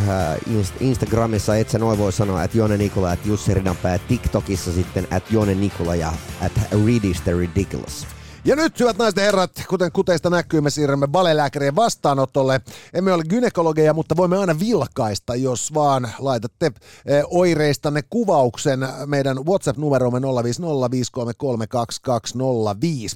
[0.79, 5.34] Instagramissa et sä noin voi sanoa, että Jone Nikola, että Jussi Ridanpää, TikTokissa sitten, että
[5.34, 8.07] Jone Nikola ja että Read is the Ridiculous.
[8.45, 12.61] Ja nyt, hyvät naiset ja herrat, kuten kuteista näkyy, me siirrymme valelääkärien vastaanotolle.
[12.93, 16.65] Emme ole gynekologeja, mutta voimme aina vilkaista, jos vaan laitatte
[17.05, 20.23] eh, oireistanne kuvauksen meidän WhatsApp-numeromme 050533205.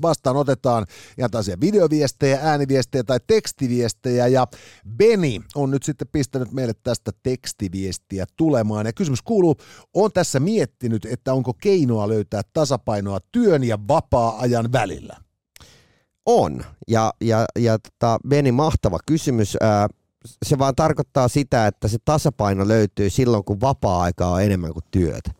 [0.01, 0.85] Vastaan otetaan
[1.17, 4.27] ihan taisia videoviestejä, ääniviestejä tai tekstiviestejä.
[4.27, 4.47] Ja
[4.97, 8.85] Beni on nyt sitten pistänyt meille tästä tekstiviestiä tulemaan.
[8.85, 9.55] Ja kysymys kuuluu,
[9.93, 15.14] on tässä miettinyt, että onko keinoa löytää tasapainoa työn ja vapaa-ajan välillä?
[16.25, 16.65] On.
[16.87, 19.57] Ja, ja, ja tota, Beni, mahtava kysymys.
[19.61, 19.87] Ää,
[20.45, 25.31] se vaan tarkoittaa sitä, että se tasapaino löytyy silloin, kun vapaa-aikaa on enemmän kuin työtä.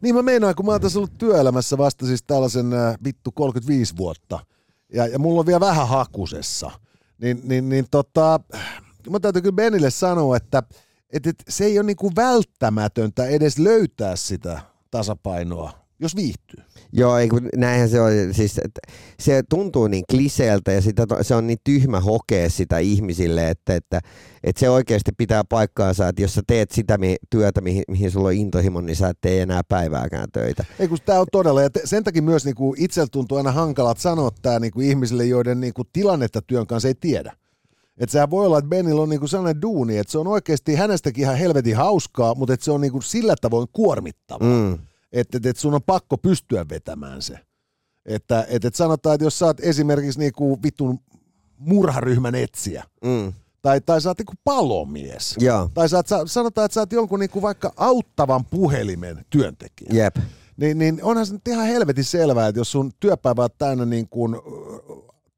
[0.00, 3.96] Niin mä meinaan, kun mä oon tässä ollut työelämässä vasta siis tällaisen äh, vittu 35
[3.96, 4.38] vuotta,
[4.94, 6.70] ja, ja mulla on vielä vähän hakusessa,
[7.18, 8.40] niin, niin, niin tota,
[9.10, 10.62] mä täytyy kyllä Benille sanoa, että
[11.10, 14.60] et, et, se ei ole niinku välttämätöntä edes löytää sitä
[14.90, 16.64] tasapainoa jos viihtyy.
[16.92, 18.10] Joo, ei, kun näinhän se on.
[18.32, 18.80] Siis, että
[19.20, 24.00] se tuntuu niin kliseeltä ja sitä, se on niin tyhmä hokea sitä ihmisille, että, että,
[24.44, 26.98] että se oikeasti pitää paikkaansa, että jos sä teet sitä
[27.30, 30.64] työtä, mihin, mihin sulla on intohimo, niin sä et tee enää päivääkään töitä.
[30.78, 33.98] Ei kun tämä on todella, ja sen takia myös niin kuin itsellä tuntuu aina hankalat
[33.98, 37.36] sanoa tämä niin kuin ihmisille, joiden niin kuin tilannetta työn kanssa ei tiedä.
[37.98, 41.22] Että sehän voi olla, että Benillä on niinku sellainen duuni, että se on oikeasti hänestäkin
[41.22, 44.48] ihan helvetin hauskaa, mutta että se on niinku sillä tavoin kuormittavaa.
[44.48, 44.78] Mm
[45.12, 47.38] että, että sun on pakko pystyä vetämään se.
[48.06, 50.98] Että, että, että sanotaan, että jos sä oot esimerkiksi niinku vitun
[51.58, 53.32] murharyhmän etsiä, mm.
[53.62, 55.68] tai, tai sä oot niinku palomies, ja.
[55.74, 60.16] tai sä oot, sanotaan, että sä oot jonkun niinku vaikka auttavan puhelimen työntekijä, Jep.
[60.56, 64.08] Niin, niin onhan se nyt ihan helvetin selvää, että jos sun työpäivä on täynnä niin
[64.08, 64.36] kuin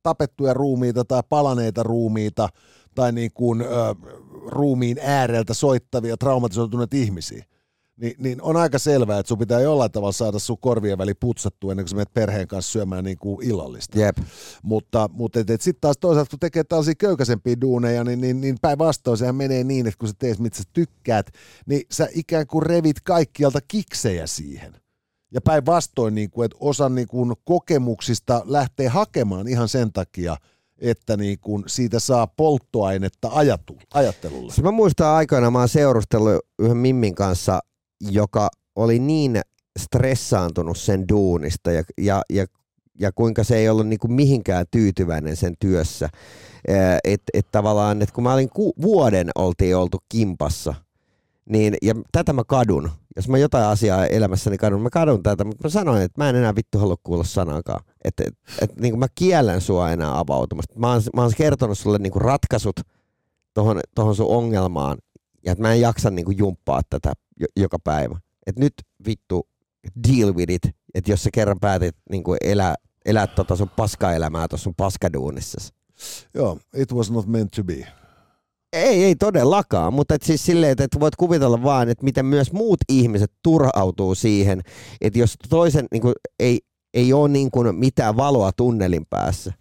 [0.02, 2.48] tapettuja ruumiita tai palaneita ruumiita
[2.94, 3.94] tai niin kuin, ö,
[4.46, 7.44] ruumiin ääreltä soittavia traumatisoituneita ihmisiä,
[7.96, 11.72] niin, niin on aika selvää, että sun pitää jollain tavalla saada sun korvien väli putsattua
[11.72, 13.98] ennen kuin sä menet perheen kanssa syömään niin kuin illallista.
[13.98, 14.16] Jep.
[14.62, 18.56] Mutta, mutta et, et sitten taas toisaalta, kun tekee tällaisia köykäisempiä duuneja, niin, niin, niin
[18.62, 21.30] päinvastoin sehän menee niin, että kun sä teet, mitä sä tykkäät,
[21.66, 24.76] niin sä ikään kuin revit kaikkialta kiksejä siihen.
[25.34, 30.36] Ja päinvastoin, niin kuin, että osa niin kuin, kokemuksista lähtee hakemaan ihan sen takia,
[30.78, 34.52] että niin kuin siitä saa polttoainetta ajatu, ajattelulle.
[34.52, 37.60] Siis mä muistan aikoina, mä oon seurustellut yhden Mimmin kanssa
[38.00, 39.40] joka oli niin
[39.78, 42.46] stressaantunut sen duunista ja, ja, ja
[43.00, 46.08] ja kuinka se ei ollut niin kuin mihinkään tyytyväinen sen työssä.
[47.04, 50.74] Että et tavallaan, että kun mä olin ku, vuoden oltiin oltu kimpassa,
[51.48, 52.90] niin, ja tätä mä kadun.
[53.16, 56.36] Jos mä jotain asiaa elämässäni kadun, mä kadun tätä, mutta mä sanoin, että mä en
[56.36, 57.84] enää vittu halua kuulla sanakaan.
[58.04, 60.78] Että et, et, niin mä kiellän sua enää avautumasta.
[60.78, 62.80] Mä oon, mä oon kertonut sulle niin ratkaisut
[63.54, 64.98] tohon, tohon sun ongelmaan,
[65.44, 67.12] ja että mä en jaksa niin jumppaa tätä
[67.56, 68.18] joka päivä.
[68.46, 68.74] Että nyt
[69.06, 69.48] vittu
[70.08, 70.62] deal with it,
[70.94, 72.74] että jos sä kerran päätit niin elää,
[73.04, 75.74] elää tota sun paskaelämää tuossa sun paskaduunissa.
[76.34, 77.86] Joo, it was not meant to be.
[78.72, 82.80] Ei, ei todellakaan, mutta et siis silleen, että voit kuvitella vaan, että miten myös muut
[82.88, 84.60] ihmiset turhautuu siihen,
[85.00, 86.60] että jos toisen niin kuin, ei,
[86.94, 89.52] ei ole niin kuin mitään valoa tunnelin päässä.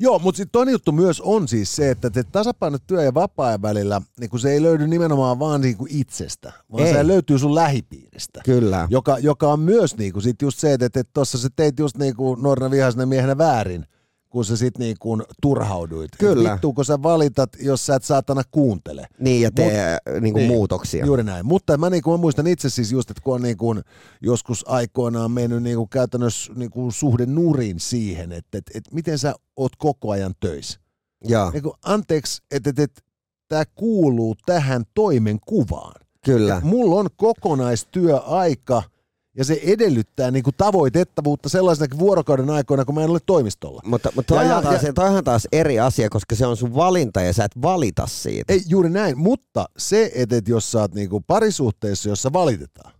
[0.00, 3.62] Joo, mutta sitten toinen juttu myös on siis se, että te tasapainot työ- ja vapaa-ajan
[3.62, 6.92] välillä, niin kun se ei löydy nimenomaan vaan niin kuin itsestä, vaan ei.
[6.92, 8.40] se löytyy sun lähipiiristä.
[8.44, 8.88] Kyllä.
[8.90, 12.16] Joka, joka on myös niin kuin sit just se, että tuossa sä teit just niin
[12.16, 13.86] kuin nuorena vihaisena miehenä väärin–
[14.30, 16.10] kun sä sit niin kuin turhauduit.
[16.18, 16.52] Kyllä.
[16.52, 19.06] Vittu, kun sä valitat, jos sä et saatana kuuntele.
[19.18, 21.06] Niin, ja tee Mut, niin kuin niin, muutoksia.
[21.06, 21.46] Juuri näin.
[21.46, 23.82] Mutta mä, niin kuin, mä muistan itse siis just, että kun on niin kuin,
[24.22, 29.18] joskus aikoinaan mennyt niin kuin käytännössä niin kuin suhde nurin siihen, että, että, että miten
[29.18, 30.80] sä oot koko ajan töissä.
[31.28, 31.50] Ja.
[31.50, 33.02] Niin kuin, anteeksi, että, että, että
[33.48, 35.94] tämä kuuluu tähän toimenkuvaan.
[36.24, 36.56] Kyllä.
[36.56, 38.82] Et mulla on kokonaistyöaika–
[39.38, 43.82] ja se edellyttää niin kuin tavoitettavuutta sellaisena vuorokauden aikoina, kun mä en ole toimistolla.
[43.84, 47.20] Mutta, mutta toihan, ja, taas, ja, toihan taas eri asia, koska se on sun valinta
[47.20, 48.52] ja sä et valita siitä.
[48.52, 52.92] Ei, juuri näin, mutta se, että et jos sä oot niin kuin parisuhteessa, jossa valitetaan,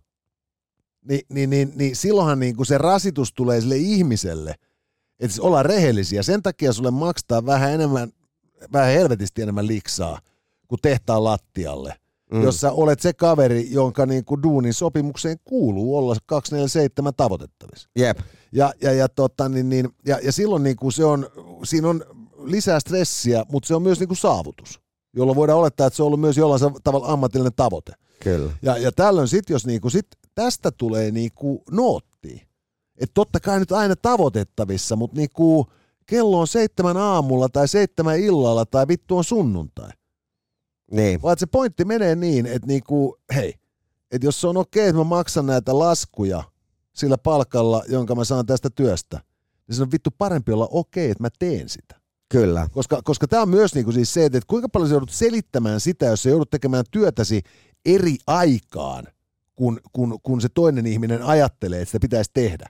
[1.09, 4.51] niin, niin, niin, niin silloinhan niin kuin se rasitus tulee sille ihmiselle,
[5.19, 6.23] että siis ollaan rehellisiä.
[6.23, 8.09] Sen takia sulle maksaa vähän enemmän,
[8.73, 10.19] vähän helvetisti enemmän liksaa
[10.67, 11.95] kuin tehtaan lattialle–
[12.31, 12.43] mm.
[12.43, 17.89] jos sä olet se kaveri, jonka niin kuin duunin sopimukseen kuuluu olla 247 tavoitettavissa.
[17.95, 18.19] Jep.
[18.51, 21.27] Ja, ja, ja, tota, niin, niin, ja, ja silloin niin kuin se on,
[21.63, 22.03] siinä on
[22.43, 24.81] lisää stressiä, mutta se on myös niin kuin saavutus,
[25.13, 27.93] jolloin voidaan olettaa, että se on ollut myös jollain tavalla ammatillinen tavoite.
[28.23, 28.51] Kyllä.
[28.61, 32.47] Ja, ja tällöin sitten, jos niin kuin sit tästä tulee niin kuin nootti,
[32.97, 35.65] että totta kai nyt aina tavoitettavissa, mutta niin kuin
[36.05, 39.89] kello on seitsemän aamulla tai seitsemän illalla tai vittu on sunnuntai.
[40.91, 41.21] Niin.
[41.21, 43.53] Vaan se pointti menee niin, että niinku, hei,
[44.11, 46.43] että jos se on okei, että mä maksan näitä laskuja
[46.93, 49.19] sillä palkalla, jonka mä saan tästä työstä,
[49.67, 51.99] niin se on vittu parempi olla okei, että mä teen sitä.
[52.29, 52.67] Kyllä.
[52.71, 56.05] Koska, koska tämä on myös niinku siis se, että kuinka paljon sä joudut selittämään sitä,
[56.05, 57.41] jos sä joudut tekemään työtäsi
[57.85, 59.07] eri aikaan,
[59.55, 62.69] kun, kun, kun se toinen ihminen ajattelee, että sitä pitäisi tehdä.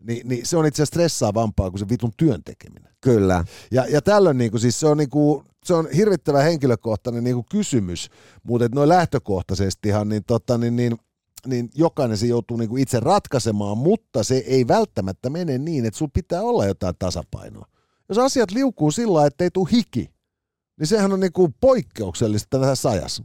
[0.00, 2.94] Ni, niin se on itse asiassa stressaavampaa kuin se vitun työn tekeminen.
[3.00, 3.44] Kyllä.
[3.70, 8.10] Ja, ja tällöin niinku, siis se on niinku, se on hirvittävä henkilökohtainen niin kuin kysymys,
[8.42, 10.98] mutta noin lähtökohtaisestihan niin, tota, niin, niin,
[11.46, 15.98] niin jokainen se joutuu niin kuin itse ratkaisemaan, mutta se ei välttämättä mene niin, että
[15.98, 17.66] sulla pitää olla jotain tasapainoa.
[18.08, 20.10] Jos asiat liukuu sillä että ei tule hiki,
[20.78, 23.24] niin sehän on niin kuin poikkeuksellista tässä ajassa.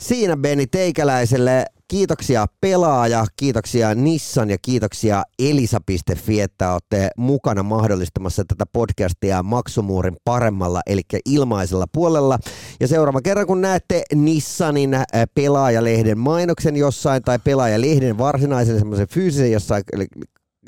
[0.00, 8.66] Siinä Beni Teikäläiselle Kiitoksia pelaaja, kiitoksia Nissan ja kiitoksia Elisa.fi, että olette mukana mahdollistamassa tätä
[8.72, 12.38] podcastia maksumuurin paremmalla, eli ilmaisella puolella.
[12.80, 19.52] Ja seuraava kerran, kun näette Nissanin äh, pelaajalehden mainoksen jossain tai pelaajalehden varsinaisen semmoisen fyysisen
[19.52, 19.82] jossain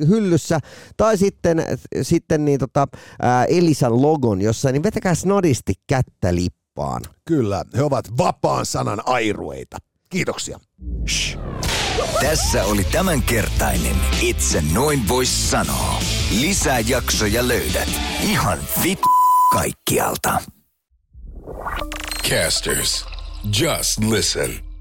[0.09, 0.59] hyllyssä,
[0.97, 1.65] tai sitten,
[2.03, 2.87] sitten niin tota,
[3.23, 7.03] ää, äh, Elisan logon jossain, niin vetäkää snodisti kättä lippaan.
[7.25, 9.92] Kyllä, he ovat vapaan sanan airueita.
[10.13, 10.61] Kiitoksia.
[11.09, 11.39] Shh.
[12.21, 16.01] Tässä oli tämänkertainen Itse noin vois sanoa.
[16.41, 17.89] Lisää jaksoja löydät
[18.23, 18.99] ihan vit
[19.53, 20.39] kaikkialta.
[22.29, 23.07] Casters,
[23.61, 24.72] just listen.